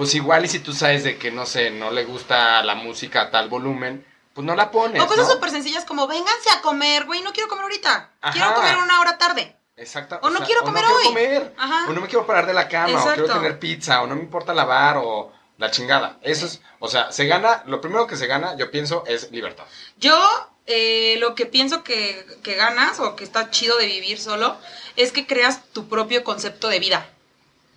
[0.00, 3.20] pues igual y si tú sabes de que, no sé, no le gusta la música
[3.20, 5.34] a tal volumen, pues no la pones, o cosas ¿no?
[5.34, 8.10] súper sencillas como, vénganse a comer, güey, no quiero comer ahorita.
[8.22, 8.32] Ajá.
[8.32, 9.54] Quiero comer una hora tarde.
[9.76, 10.18] Exacto.
[10.22, 11.04] O no quiero comer hoy.
[11.04, 11.84] comer, Ajá.
[11.86, 14.22] O no me quiero parar de la cama, o quiero tener pizza, o no me
[14.22, 16.16] importa lavar, o la chingada.
[16.22, 19.64] Eso es, o sea, se gana, lo primero que se gana, yo pienso, es libertad.
[19.98, 20.18] Yo
[20.64, 24.56] eh, lo que pienso que, que ganas o que está chido de vivir solo
[24.96, 27.06] es que creas tu propio concepto de vida.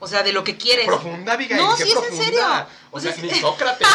[0.03, 0.85] O sea, de lo que quieres.
[0.85, 2.45] Profunda, Abigail, No, sí, es en serio.
[2.91, 3.31] O O sea, sea, ni.
[3.39, 3.87] Sócrates.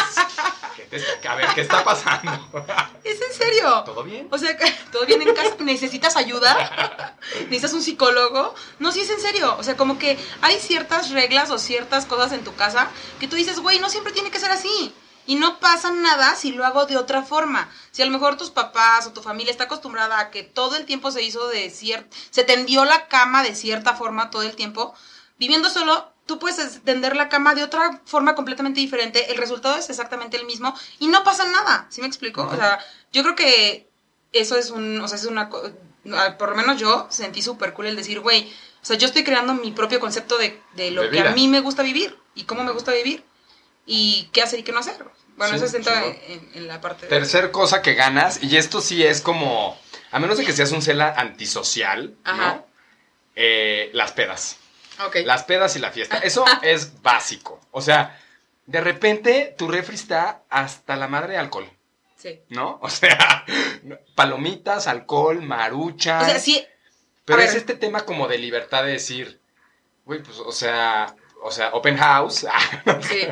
[0.75, 2.31] ¿Qué te está- a ver, ¿qué está pasando?
[3.03, 3.83] Es en serio.
[3.85, 4.27] ¿Todo bien?
[4.31, 4.57] O sea,
[4.91, 5.55] todo bien en casa.
[5.59, 7.15] ¿Necesitas ayuda?
[7.41, 8.55] ¿Necesitas un psicólogo?
[8.79, 9.55] No, sí es en serio.
[9.59, 12.87] O sea, como que hay ciertas reglas o ciertas cosas en tu casa
[13.19, 14.93] que tú dices, güey, no siempre tiene que ser así.
[15.27, 17.69] Y no pasa nada si lo hago de otra forma.
[17.91, 20.85] Si a lo mejor tus papás o tu familia está acostumbrada a que todo el
[20.85, 22.09] tiempo se hizo de cierta...
[22.31, 24.95] Se tendió la cama de cierta forma todo el tiempo.
[25.39, 29.31] Viviendo solo, tú puedes tender la cama de otra forma completamente diferente.
[29.31, 31.87] El resultado es exactamente el mismo y no pasa nada.
[31.89, 32.43] ¿Sí me explico?
[32.45, 32.79] O sea,
[33.11, 33.89] yo creo que
[34.31, 35.49] eso es un, o sea, es una,
[36.13, 39.23] ah, por lo menos yo sentí súper cool el decir, güey, o sea, yo estoy
[39.23, 42.43] creando mi propio concepto de, de lo De que a mí me gusta vivir y
[42.43, 43.23] cómo me gusta vivir
[43.85, 44.97] y qué hacer y qué no hacer.
[45.35, 46.17] Bueno, Sí, eso se entra chingón.
[46.27, 47.09] en, en la parte de...
[47.09, 49.79] Tercer cosa que ganas, y esto sí es como,
[50.11, 52.55] a menos de que seas un cela antisocial, Ajá.
[52.55, 52.65] ¿no?
[53.35, 54.57] Eh, las pedas.
[55.05, 55.17] Ok.
[55.25, 56.17] Las pedas y la fiesta.
[56.23, 57.59] Eso es básico.
[57.71, 58.19] O sea,
[58.65, 61.69] de repente tu refri está hasta la madre de alcohol,
[62.15, 62.41] Sí.
[62.49, 62.79] ¿no?
[62.83, 63.45] O sea,
[64.15, 66.21] palomitas, alcohol, marucha.
[66.21, 66.65] O sea, sí,
[67.25, 69.39] Pero es este tema como de libertad de decir,
[70.05, 72.45] güey, pues, o sea, o sea, open house.
[73.01, 73.27] sí.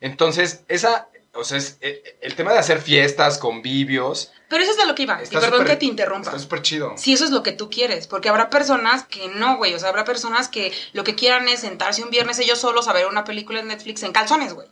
[0.00, 4.78] Entonces, esa, o sea, es, eh, el tema de hacer fiestas, convivios, Pero eso es
[4.78, 5.20] de lo que iba.
[5.22, 6.28] Y perdón que te interrumpa.
[6.30, 6.94] está súper chido.
[6.96, 9.88] Si eso es lo que tú quieres, porque habrá personas que no, güey, o sea,
[9.88, 13.24] habrá personas que lo que quieran es sentarse un viernes ellos solos a ver una
[13.24, 14.68] película en Netflix en calzones, güey.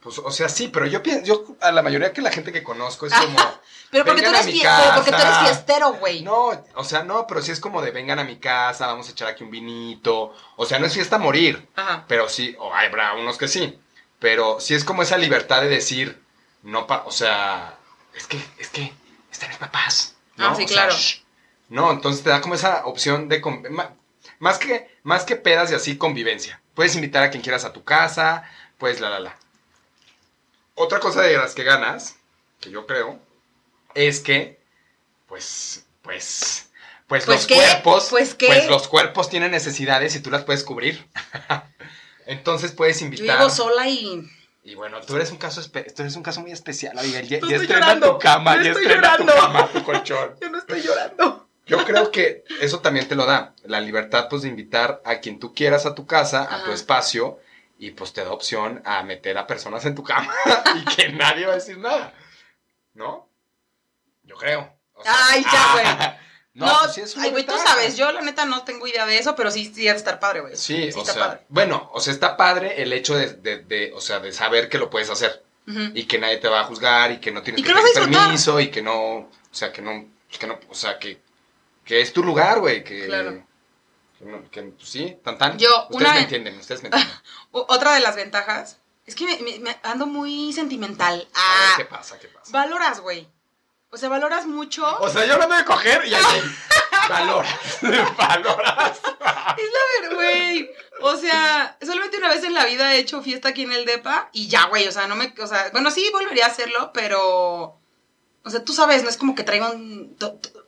[0.00, 2.62] Pues, o sea, sí, pero yo pienso, yo a la mayoría que la gente que
[2.62, 3.36] conozco es como,
[3.90, 6.22] Pero porque, tú eres pero porque tú eres fiestero, güey.
[6.22, 9.12] no, o sea, no, pero sí es como de vengan a mi casa, vamos a
[9.12, 12.04] echar aquí un vinito, o sea, no es fiesta a morir, Ajá.
[12.06, 13.78] pero sí, o hay habrá unos que sí,
[14.18, 16.20] pero sí es como esa libertad de decir,
[16.62, 17.78] no, pa, o sea,
[18.14, 18.92] es que, es que
[19.30, 20.48] están mis papás, ¿no?
[20.48, 20.94] Ah, sí, O claro.
[21.68, 23.40] no, entonces te da como esa opción de,
[24.38, 26.60] más que, más que pedas y así, convivencia.
[26.74, 28.44] Puedes invitar a quien quieras a tu casa,
[28.78, 29.36] pues la, la, la.
[30.74, 32.16] Otra cosa de las que ganas,
[32.60, 33.18] que yo creo,
[33.94, 34.60] es que,
[35.26, 36.70] pues, pues,
[37.08, 37.54] pues, ¿Pues los qué?
[37.56, 38.66] cuerpos, ¿Pues qué?
[38.68, 41.06] los cuerpos tienen necesidades y tú las puedes cubrir.
[42.28, 43.38] Entonces puedes Yo invitar.
[43.38, 44.22] vivo sola y.
[44.64, 47.26] Y bueno, tú eres un caso, tú eres un caso muy especial, Abigail.
[47.26, 49.42] Ya, No ya estoy llorando, tu cama, no ya estoy estrena tu llorando.
[49.42, 50.34] cama, tu colchón.
[50.42, 51.48] Yo no estoy llorando.
[51.66, 55.38] Yo creo que eso también te lo da, la libertad pues de invitar a quien
[55.38, 57.40] tú quieras a tu casa, a tu espacio,
[57.78, 60.32] y pues te da opción a meter a personas en tu cama
[60.76, 62.12] y que nadie va a decir nada,
[62.94, 63.28] ¿no?
[64.22, 64.74] Yo creo.
[64.94, 65.86] O Ay, ya, güey.
[66.58, 68.86] No, No, pues sí es una ay, güey, tú sabes, yo la neta no tengo
[68.86, 70.56] idea de eso, pero sí, sí ha de estar padre, güey.
[70.56, 71.40] Sí, o está sea, padre.
[71.48, 74.76] bueno, o sea, está padre el hecho de, de- de, o sea, de saber que
[74.78, 75.44] lo puedes hacer
[75.94, 77.80] y que nadie te va a juzgar y que no tienes Y que que lo
[77.82, 78.26] vas a pedir disfrutar.
[78.26, 80.06] permiso y que no, o sea, que no,
[80.38, 81.20] que no, o sea, que,
[81.84, 83.44] que es tu lugar, güey, que, Claro.
[84.18, 85.58] que, no- que, pues, sí, tan tan.
[85.58, 87.14] Yo, ustedes una me entienden, ustedes me entienden.
[87.52, 91.28] Otra de las ventajas es que me, me- me ando muy sentimental.
[91.34, 92.50] A Ah, ver qué pasa, qué pasa.
[92.50, 93.28] valoras, güey.
[93.90, 94.86] O sea, valoras mucho.
[95.00, 96.22] O sea, yo hablando de coger y ahí
[97.08, 97.78] valoras,
[98.16, 98.98] valoras.
[98.98, 100.70] Es la verdad, güey.
[101.00, 104.28] O sea, solamente una vez en la vida he hecho fiesta aquí en el DEPA
[104.32, 107.78] y ya, güey, o sea, no me, o sea, bueno, sí volvería a hacerlo, pero,
[108.44, 110.10] o sea, tú sabes, no es como que traigan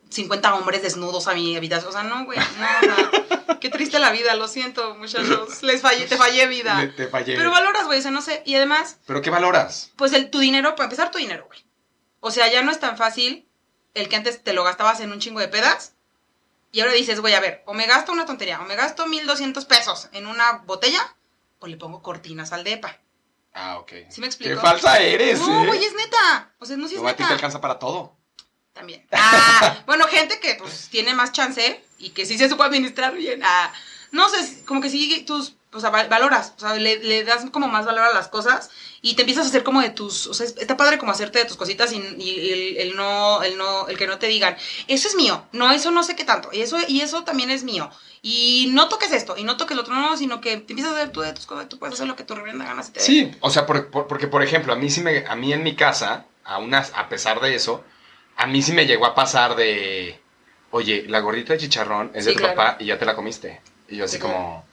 [0.09, 4.35] 50 hombres desnudos a mi habitación, o sea, no, güey, no, qué triste la vida,
[4.37, 6.81] lo siento, muchachos, les fallé, te fallé vida.
[6.81, 7.37] Le- te fallé.
[7.37, 9.91] Pero valoras, güey, o sea, no sé, y además, ¿Pero qué valoras?
[9.97, 11.59] pues el, tu dinero, para empezar tu dinero, güey.
[12.21, 13.47] O sea, ya no es tan fácil
[13.95, 15.95] el que antes te lo gastabas en un chingo de pedas.
[16.73, 19.64] Y ahora dices, güey, a ver, o me gasto una tontería, o me gasto 1200
[19.64, 21.16] pesos en una botella,
[21.59, 22.99] o le pongo cortinas al depa.
[23.53, 23.93] Ah, ok.
[24.09, 24.55] ¿Sí me explico?
[24.55, 25.66] Qué falsa eres, No, ¿eh?
[25.66, 26.53] güey, es neta.
[26.61, 27.35] O sea, no, sí es No, a ti te neta.
[27.35, 28.16] alcanza para todo.
[28.73, 29.05] También.
[29.12, 33.41] Ah, bueno, gente que pues tiene más chance y que sí se supo administrar bien.
[33.45, 33.73] Ah,
[34.12, 37.49] no sé, como que sí tus, o sea, val- valoras, o sea, le, le das
[37.51, 38.71] como más valor a las cosas
[39.03, 41.39] y te empiezas a hacer como de tus, o sea, es- está padre como hacerte
[41.39, 44.57] de tus cositas y, y el, el no, el no, el que no te digan,
[44.89, 47.62] eso es mío, no, eso no sé qué tanto, y eso, y eso también es
[47.64, 47.91] mío.
[48.23, 50.97] Y no toques esto, y no toques lo otro, no, sino que te empiezas a
[50.97, 53.01] hacer tú de tus cosas, tú puedes hacer lo que tu reverenda gana se te.
[53.01, 55.62] Sí, o sea, por- por- porque por ejemplo, a mí sí me, a mí en
[55.62, 57.83] mi casa, a, unas, a pesar de eso,
[58.37, 60.21] a mí sí me llegó a pasar de,
[60.71, 62.57] oye, la gordita de chicharrón es de Sí, tu claro.
[62.57, 63.61] papá y ya te la comiste.
[63.89, 64.64] Y yo así Sí, claro.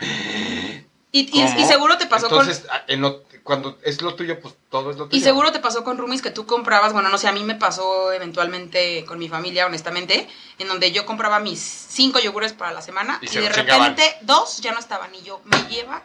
[1.11, 2.39] Y, y, seguro te pasó con...
[2.39, 5.17] Entonces, a- en lo- cuando es lo tuyo, pues todo es lo tuyo.
[5.17, 7.55] Y seguro te pasó con roomies que tú comprabas, bueno, no sé, a mí me
[7.55, 10.27] pasó eventualmente con mi familia, honestamente,
[10.59, 14.17] en donde yo compraba mis cinco yogures para la semana Y y, se de repente
[14.21, 16.03] dos ya no estaban y yo me lleva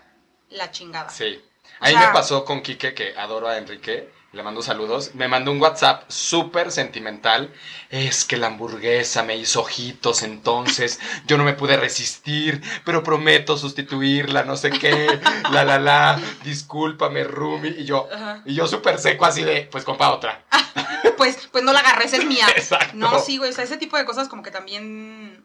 [0.50, 1.11] la chingada.
[1.11, 1.42] Sí.
[1.80, 5.14] O A mí sea- me pasó con Quique, que adoro a Enrique, le mando saludos,
[5.14, 7.53] me mandó un WhatsApp súper sentimental,
[7.91, 13.59] es que la hamburguesa me hizo ojitos, entonces yo no me pude resistir, pero prometo
[13.59, 15.20] sustituirla, no sé qué,
[15.51, 18.43] la la la, discúlpame Rumi, y yo, Ajá.
[18.47, 20.43] y yo súper seco así de, pues compa otra.
[21.18, 22.47] Pues, pues no la agarré, esa es mía.
[22.57, 22.95] Exacto.
[22.95, 25.45] No, sí, güey, o sea, ese tipo de cosas como que también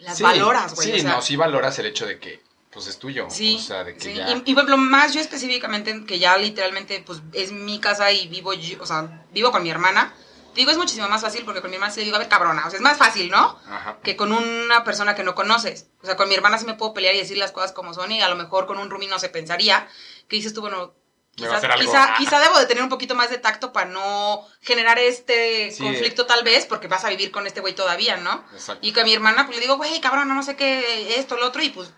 [0.00, 0.92] las Sí, valoras, güey.
[0.92, 3.62] Sí, o sea, no, sí valoras el hecho de que, pues es tuyo, Sí, o
[3.62, 4.14] sea, de que sí.
[4.14, 4.28] ya...
[4.30, 8.28] Y, y por ejemplo, más yo específicamente, que ya literalmente, pues es mi casa y
[8.28, 10.14] vivo yo, o sea, vivo con mi hermana.
[10.54, 12.66] Digo, es muchísimo más fácil porque con mi hermana sí le digo, a ver, cabrona,
[12.66, 13.58] o sea, es más fácil, ¿no?
[13.70, 13.98] Ajá.
[14.02, 15.86] Que con una persona que no conoces.
[16.02, 18.10] O sea, con mi hermana sí me puedo pelear y decir las cosas como son
[18.10, 19.86] y a lo mejor con un roomie no se pensaría.
[20.28, 20.94] Que dices tú, bueno,
[21.36, 25.70] quizás, quizá, quizá debo de tener un poquito más de tacto para no generar este
[25.70, 25.84] Sí.
[25.84, 28.44] conflicto tal vez porque vas a vivir con este güey todavía, ¿no?
[28.52, 28.84] Exacto.
[28.84, 31.46] Y que a mi hermana pues le digo, güey, cabrona, no sé qué, esto, lo
[31.46, 31.92] otro y pues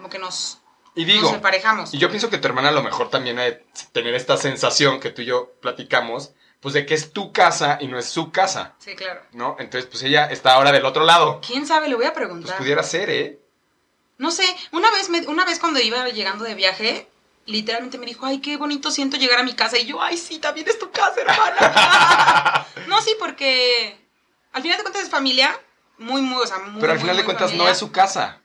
[0.00, 0.58] como que nos,
[0.94, 1.92] Y digo, nos emparejamos.
[1.92, 4.98] Y yo pienso que tu hermana a lo mejor también ha de tener esta sensación
[4.98, 8.32] que tú y yo platicamos, pues de que es tu casa y no es su
[8.32, 9.20] casa, Sí, claro.
[9.32, 9.56] ¿no?
[9.58, 11.40] Entonces, pues ella está ahora del otro lado.
[11.46, 11.88] ¿Quién sabe?
[11.88, 12.56] Le voy a Pues preguntar.
[12.56, 13.38] pudiera ser, ¿eh?
[14.16, 17.08] No sé, una vez, me- una vez cuando iba llegando de viaje,
[17.46, 19.78] literalmente me dijo, ay, qué bonito siento llegar a mi casa.
[19.78, 22.66] Y yo, ay, sí, también es tu casa, hermana.
[22.88, 23.98] no, sí, porque
[24.52, 25.58] al final de cuentas es familia,
[25.98, 28.39] muy, muy, o sea, muy Pero al muy, final de cuentas no es su casa.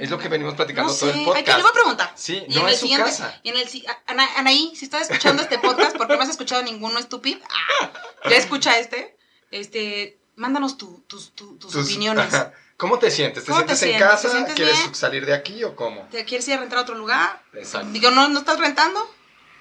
[0.00, 1.48] Es lo que venimos platicando no todo el podcast.
[1.48, 2.12] ay, le voy a preguntar.
[2.16, 3.40] Sí, Y no en el es su casa.
[3.42, 6.98] Y en el, Ana- Anaí, si estás escuchando este podcast, porque no has escuchado ninguno
[6.98, 7.40] estúpido,
[7.82, 7.90] ah,
[8.28, 9.16] ya escucha este,
[9.50, 12.32] este, mándanos tu- tus, tu- tus Tus- opiniones.
[12.76, 13.44] ¿Cómo te sientes?
[13.44, 14.22] ¿Te ¿Cómo te sientes en casa?
[14.28, 14.94] ¿Te sientes ¿Quieres bien?
[14.94, 16.06] salir de aquí o cómo?
[16.10, 17.42] ¿Te quieres ir a rentar a otro lugar?
[17.54, 17.88] Exacto.
[17.90, 19.10] Digo, no, no estás rentando,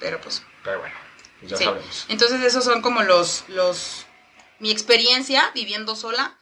[0.02, 0.96] pero pues Pero bueno,
[1.40, 1.64] pues ya Sí.
[1.64, 2.06] sabemos.
[2.10, 4.06] Entonces esos son como los, los,
[4.60, 6.38] mi experiencia viviendo sola.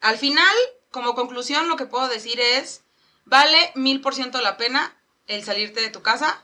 [0.00, 0.54] Al final,
[0.92, 2.82] como conclusión, lo que puedo decir es,
[3.26, 4.96] vale mil por ciento la pena
[5.26, 6.42] el salirte de tu casa,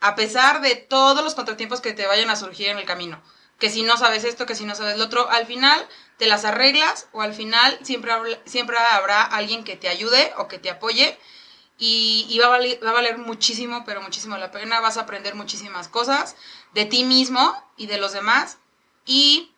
[0.00, 3.22] a pesar de todos los contratiempos que te vayan a surgir en el camino.
[3.58, 6.44] Que si no sabes esto, que si no sabes lo otro, al final te las
[6.44, 8.12] arreglas o al final siempre,
[8.44, 11.18] siempre habrá alguien que te ayude o que te apoye
[11.78, 14.80] y, y va, a valer, va a valer muchísimo, pero muchísimo la pena.
[14.80, 16.36] Vas a aprender muchísimas cosas
[16.74, 18.58] de ti mismo y de los demás
[19.06, 19.52] y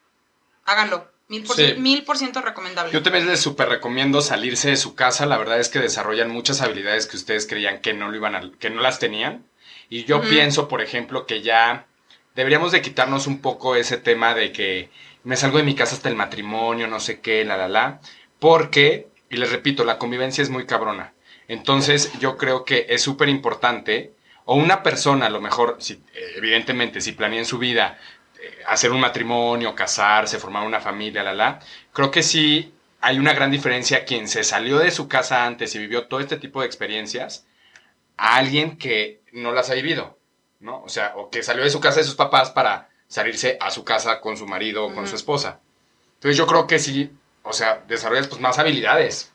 [0.65, 1.11] háganlo.
[1.31, 1.63] Mil por, Sí.
[1.63, 2.93] cien- mil por ciento recomendable.
[2.93, 5.25] Yo también les súper recomiendo salirse de su casa.
[5.27, 8.51] La verdad es que desarrollan muchas habilidades que ustedes creían que no lo iban a-
[8.59, 9.47] que no las tenían.
[9.89, 11.87] Y yo pienso, por ejemplo, que ya
[12.35, 14.91] deberíamos de quitarnos un poco ese tema de que
[15.25, 18.01] me salgo de mi casa hasta el matrimonio, no sé qué, la la la.
[18.41, 21.13] Porque, y les repito, la convivencia es muy cabrona.
[21.49, 24.15] Entonces, yo creo que es súper importante,
[24.45, 26.03] o una persona, a lo mejor, si,
[26.37, 27.99] evidentemente, si planea en su vida
[28.67, 31.61] hacer un matrimonio, casarse, formar una familia, la la,
[31.93, 35.79] creo que sí hay una gran diferencia quien se salió de su casa antes y
[35.79, 37.47] vivió todo este tipo de experiencias
[38.17, 40.19] a alguien que no las ha vivido,
[40.59, 40.83] ¿no?
[40.83, 43.85] O sea, o que salió de su casa de sus papás para salirse a su
[43.85, 45.61] casa con su marido o con su esposa.
[46.15, 47.11] Entonces yo creo que sí,
[47.43, 49.33] o sea, desarrollas pues más habilidades,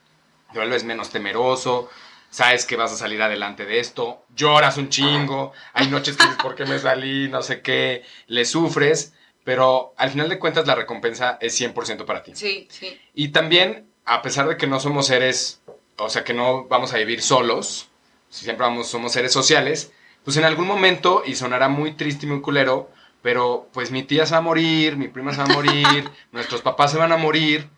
[0.54, 1.90] te vuelves menos temeroso,
[2.36, 6.38] sabes que vas a salir adelante de esto, lloras un chingo, hay noches que dices,
[6.44, 7.30] ¿por qué me salí?
[7.30, 9.14] No sé qué, le sufres,
[9.46, 12.34] pero al final de cuentas la recompensa es 100% para ti.
[12.36, 13.00] Sí, sí.
[13.14, 15.62] Y también, a pesar de que no somos seres,
[15.96, 17.88] o sea, que no vamos a vivir solos,
[18.28, 19.94] siempre vamos, somos seres sociales,
[20.26, 24.26] pues en algún momento, y sonará muy triste y muy culero, pero pues mi tía
[24.26, 27.18] se va a morir, mi prima se va a morir, nuestros papás se van a
[27.18, 27.70] morir,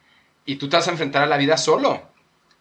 [0.48, 2.02] y tú te vas a enfrentar a la vida solo.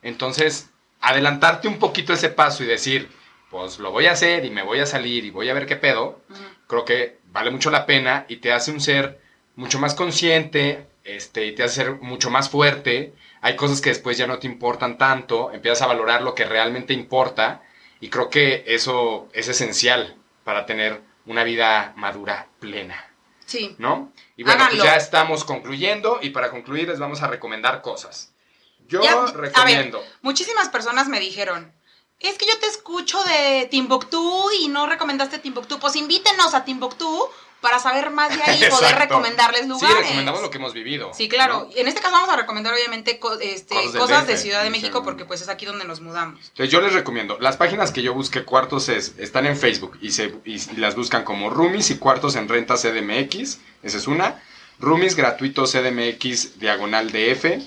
[0.03, 0.69] Entonces,
[1.01, 3.09] adelantarte un poquito ese paso y decir,
[3.51, 5.77] pues lo voy a hacer y me voy a salir y voy a ver qué
[5.77, 6.21] pedo,
[6.67, 9.21] creo que vale mucho la pena y te hace un ser
[9.55, 13.15] mucho más consciente, este, y te hace ser mucho más fuerte.
[13.41, 16.93] Hay cosas que después ya no te importan tanto, empiezas a valorar lo que realmente
[16.93, 17.63] importa
[18.01, 23.13] y creo que eso es esencial para tener una vida madura plena.
[23.47, 23.77] Sí.
[23.79, 24.13] ¿No?
[24.37, 28.35] Y bueno, pues ya estamos concluyendo y para concluir les vamos a recomendar cosas.
[28.89, 30.05] Yo Ya, a ver, recomiendo.
[30.23, 31.73] Muchísimas personas me dijeron,
[32.21, 35.79] es que yo te escucho de Timbuktu y no recomendaste Timbuktu.
[35.79, 37.29] Pues invítenos a Timbuktu
[37.61, 39.97] para saber más de ahí y poder recomendarles lugares.
[39.97, 41.13] Sí, recomendamos lo que hemos vivido.
[41.15, 41.69] Sí, claro.
[41.69, 41.77] ¿no?
[41.77, 44.71] En este caso vamos a recomendar obviamente este, Cosas de Ciudad de.
[44.71, 46.41] México porque pues es aquí donde nos mudamos.
[46.49, 50.11] Entonces yo les recomiendo, las páginas que yo busqué cuartos es, están en Facebook y,
[50.11, 54.43] se, y las buscan como Roomies y cuartos en renta CDMX, esa es una.
[54.79, 57.63] Roomies gratuitos CDMX diagonal DF,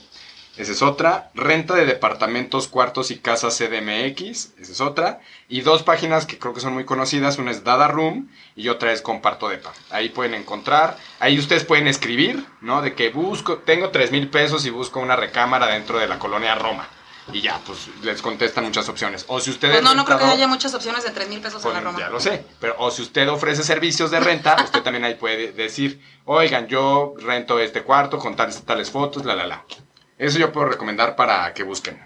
[0.60, 1.32] esa es otra.
[1.34, 5.22] Renta de departamentos, cuartos y casas CDMX, esa es otra.
[5.48, 8.92] Y dos páginas que creo que son muy conocidas, una es Dada Room y otra
[8.92, 9.72] es Comparto Depa.
[9.90, 12.82] Ahí pueden encontrar, ahí ustedes pueden escribir, ¿no?
[12.82, 16.56] De que busco, tengo tres mil pesos y busco una recámara dentro de la colonia
[16.56, 16.88] Roma.
[17.32, 19.24] Y ya, pues les contestan muchas opciones.
[19.28, 19.76] O si ustedes...
[19.76, 21.80] Pues no, no creo que haya muchas opciones de 3 mil pesos en Pues, la
[21.82, 22.00] Roma.
[22.00, 25.52] ya lo sé, pero o si usted ofrece servicios de renta, usted también ahí puede
[25.52, 29.64] decir, oigan, yo rento este cuarto con tales, tales fotos, la, la, la.
[30.20, 32.00] Eso yo puedo recomendar para que busquen.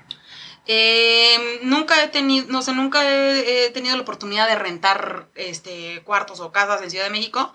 [0.66, 6.02] Eh, nunca he tenido, no sé, nunca he, he tenido la oportunidad de rentar este
[6.06, 7.54] cuartos o casas en Ciudad de México,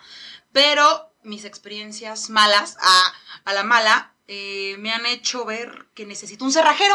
[0.53, 6.45] pero mis experiencias malas, a, a la mala, eh, me han hecho ver que necesito
[6.45, 6.95] un cerrajero.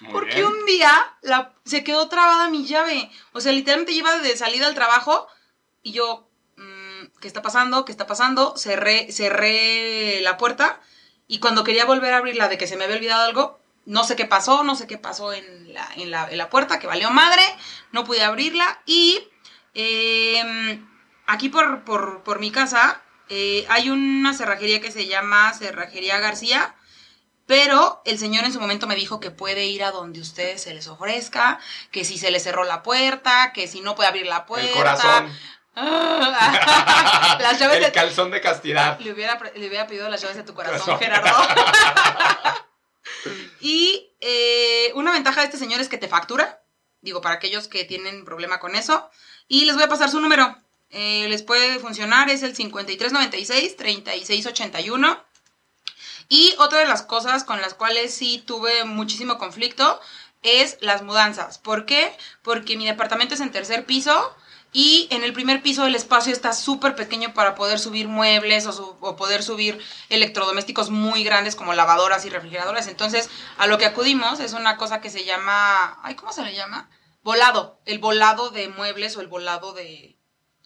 [0.00, 0.46] Muy Porque bien.
[0.46, 3.10] un día la, se quedó trabada mi llave.
[3.32, 5.26] O sea, literalmente iba de salida al trabajo
[5.82, 7.84] y yo, mm, ¿qué está pasando?
[7.84, 8.56] ¿Qué está pasando?
[8.56, 10.80] Cerré, cerré la puerta
[11.30, 14.16] y cuando quería volver a abrirla de que se me había olvidado algo, no sé
[14.16, 17.08] qué pasó, no sé qué pasó en la, en la, en la puerta, que valió
[17.12, 17.42] madre,
[17.92, 19.28] no pude abrirla y
[19.74, 20.82] eh,
[21.28, 26.74] aquí por, por, por mi casa eh, hay una cerrajería que se llama Cerrajería García.
[27.46, 30.74] Pero el señor en su momento me dijo que puede ir a donde ustedes se
[30.74, 31.58] les ofrezca,
[31.90, 34.68] que si se les cerró la puerta, que si no puede abrir la puerta.
[34.68, 35.32] El corazón.
[37.40, 38.98] Las llaves El de calzón de castidad.
[38.98, 40.98] le hubiera, le hubiera pedido las llaves de tu corazón, Corazón.
[40.98, 41.30] Gerardo.
[43.60, 46.62] y eh, una ventaja de este señor es que te factura.
[47.00, 49.08] Digo, para aquellos que tienen problema con eso.
[49.48, 50.56] Y les voy a pasar su número.
[50.90, 55.22] Eh, les puede funcionar, es el 5396-3681.
[56.28, 60.00] Y otra de las cosas con las cuales sí tuve muchísimo conflicto
[60.42, 61.58] es las mudanzas.
[61.58, 62.16] ¿Por qué?
[62.42, 64.36] Porque mi departamento es en tercer piso
[64.72, 68.72] y en el primer piso el espacio está súper pequeño para poder subir muebles o,
[68.72, 72.86] su- o poder subir electrodomésticos muy grandes como lavadoras y refrigeradoras.
[72.86, 76.54] Entonces, a lo que acudimos es una cosa que se llama, ay, ¿cómo se le
[76.54, 76.88] llama?
[77.22, 77.80] Volado.
[77.84, 80.16] El volado de muebles o el volado de...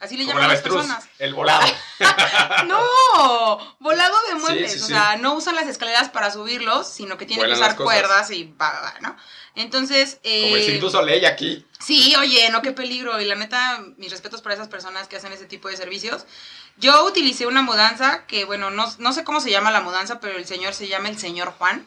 [0.00, 1.08] Así le Como llaman las personas.
[1.18, 1.64] El volado.
[2.66, 4.72] No, volado de muebles.
[4.72, 4.92] Sí, sí, o sí.
[4.92, 8.44] sea, no usan las escaleras para subirlos, sino que tienen Vuelan que usar cuerdas y
[8.60, 9.16] va, va, ¿no?
[9.54, 11.64] Entonces, eh, Como el Cirque Soleil aquí.
[11.78, 13.20] Sí, oye, no, qué peligro.
[13.20, 16.26] Y la neta, mis respetos para esas personas que hacen ese tipo de servicios.
[16.76, 20.36] Yo utilicé una mudanza que, bueno, no, no sé cómo se llama la mudanza, pero
[20.36, 21.86] el señor se llama el señor Juan.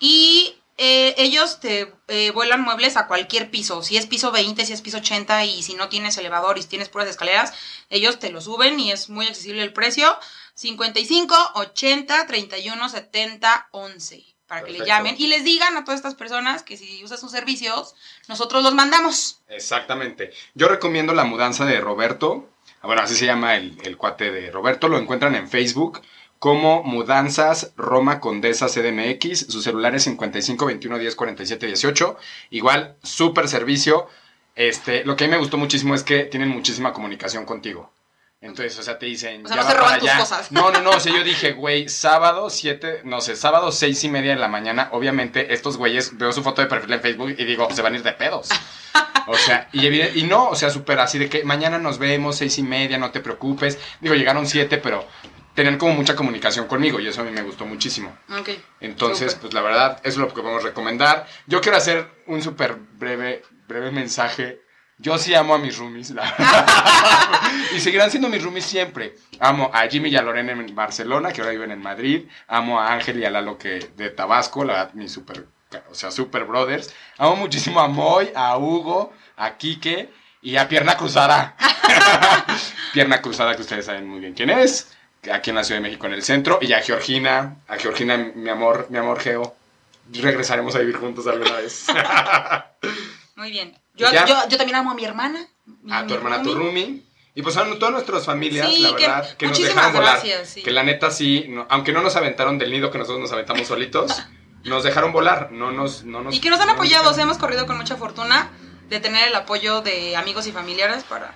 [0.00, 3.82] Y eh, ellos te eh, vuelan muebles a cualquier piso.
[3.82, 6.68] Si es piso 20, si es piso 80 y si no tienes elevador y si
[6.68, 7.52] tienes puras escaleras,
[7.90, 10.16] ellos te lo suben y es muy accesible el precio.
[10.54, 14.27] 55, 80, 31, 70, 11.
[14.48, 14.96] Para que le Perfecto.
[14.96, 17.94] llamen y les digan a todas estas personas que si usas sus servicios,
[18.28, 19.40] nosotros los mandamos.
[19.48, 20.32] Exactamente.
[20.54, 22.48] Yo recomiendo la mudanza de Roberto.
[22.82, 24.88] Bueno, así se llama el, el cuate de Roberto.
[24.88, 26.00] Lo encuentran en Facebook
[26.38, 29.46] como Mudanzas Roma Condesa CDMX.
[29.48, 32.16] Su celular es 55 21 10 47 18.
[32.50, 34.08] Igual, súper servicio.
[34.54, 37.92] Este, lo que a mí me gustó muchísimo es que tienen muchísima comunicación contigo.
[38.40, 39.44] Entonces, o sea, te dicen.
[39.44, 40.20] O sea, "Ya no se roban para tus allá".
[40.20, 40.52] cosas.
[40.52, 40.90] No, no, no.
[40.90, 44.48] O sea, yo dije, güey, sábado 7, no sé, sábado 6 y media de la
[44.48, 44.90] mañana.
[44.92, 47.96] Obviamente, estos güeyes, veo su foto de perfil en Facebook y digo, se van a
[47.96, 48.48] ir de pedos.
[49.26, 52.62] O sea, y, no, o sea, súper así de que mañana nos vemos, seis y
[52.62, 53.78] media, no te preocupes.
[54.00, 55.06] Digo, llegaron siete, pero
[55.54, 58.16] tenían como mucha comunicación conmigo y eso a mí me gustó muchísimo.
[58.38, 58.50] Ok.
[58.80, 61.26] Entonces, pues la verdad, eso es lo que podemos recomendar.
[61.46, 64.62] Yo quiero hacer un súper breve, breve mensaje.
[64.98, 66.66] Yo sí amo a mis roomies, la verdad.
[67.76, 69.14] y seguirán siendo mis roomies siempre.
[69.38, 72.28] Amo a Jimmy y a Lorena en Barcelona, que ahora viven en Madrid.
[72.48, 75.46] Amo a Ángel y a Lalo que de Tabasco, la verdad, mis súper
[75.90, 76.92] o sea, super brothers.
[77.18, 80.08] Amo muchísimo a Moy, a Hugo, a Quique
[80.42, 81.56] y a Pierna Cruzada.
[82.92, 84.94] Pierna Cruzada, que ustedes saben muy bien quién es.
[85.30, 86.58] Aquí en la Ciudad de México, en el centro.
[86.60, 89.54] Y a Georgina, a Georgina, mi amor, mi amor Geo.
[90.12, 91.86] Regresaremos a vivir juntos alguna vez.
[93.36, 93.76] Muy bien.
[93.98, 94.24] Yo, Ya.
[94.26, 95.46] yo, yo también amo a mi hermana.
[95.82, 96.84] mi- a tu hermana, tu roomie.
[96.84, 97.02] Roomie.
[97.34, 100.12] Y pues a todas nuestras familias, Sí, la verdad, que, nos dejaron volar.
[100.14, 100.62] gracias, sí.
[100.62, 103.66] Que la neta sí, no- aunque no nos aventaron del nido que nosotros nos aventamos
[103.68, 104.12] solitos,
[104.64, 105.52] nos dejaron volar.
[105.52, 107.76] No nos, no nos, Y que nos han no apoyado, o sea, hemos corrido con
[107.76, 108.50] mucha fortuna
[108.88, 111.26] de tener el apoyo de amigos y familiares para,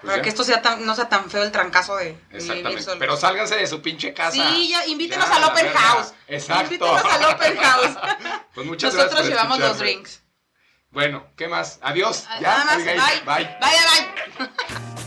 [0.00, 0.22] Pues para ya.
[0.22, 2.82] que esto sea tan, no sea tan feo el trancazo de, vivir Exactamente.
[2.82, 2.98] solos.
[3.00, 4.32] Pero sálganse de su pinche casa.
[4.32, 5.68] Sí, ya, invítenos Ya, al Open.
[5.74, 6.14] House.
[6.28, 6.74] Exacto.
[6.74, 7.96] Invítenos al Open House.
[8.54, 10.22] Pues muchas Nosotros gracias por llevamos los drinks.
[10.98, 11.78] Bueno, ¿qué más?
[11.80, 12.24] Adiós.
[12.28, 13.00] Ah, Ya, Nada más, Abigail.
[13.24, 13.34] bye.
[13.36, 13.56] Bye.
[13.60, 14.48] Bye, bye.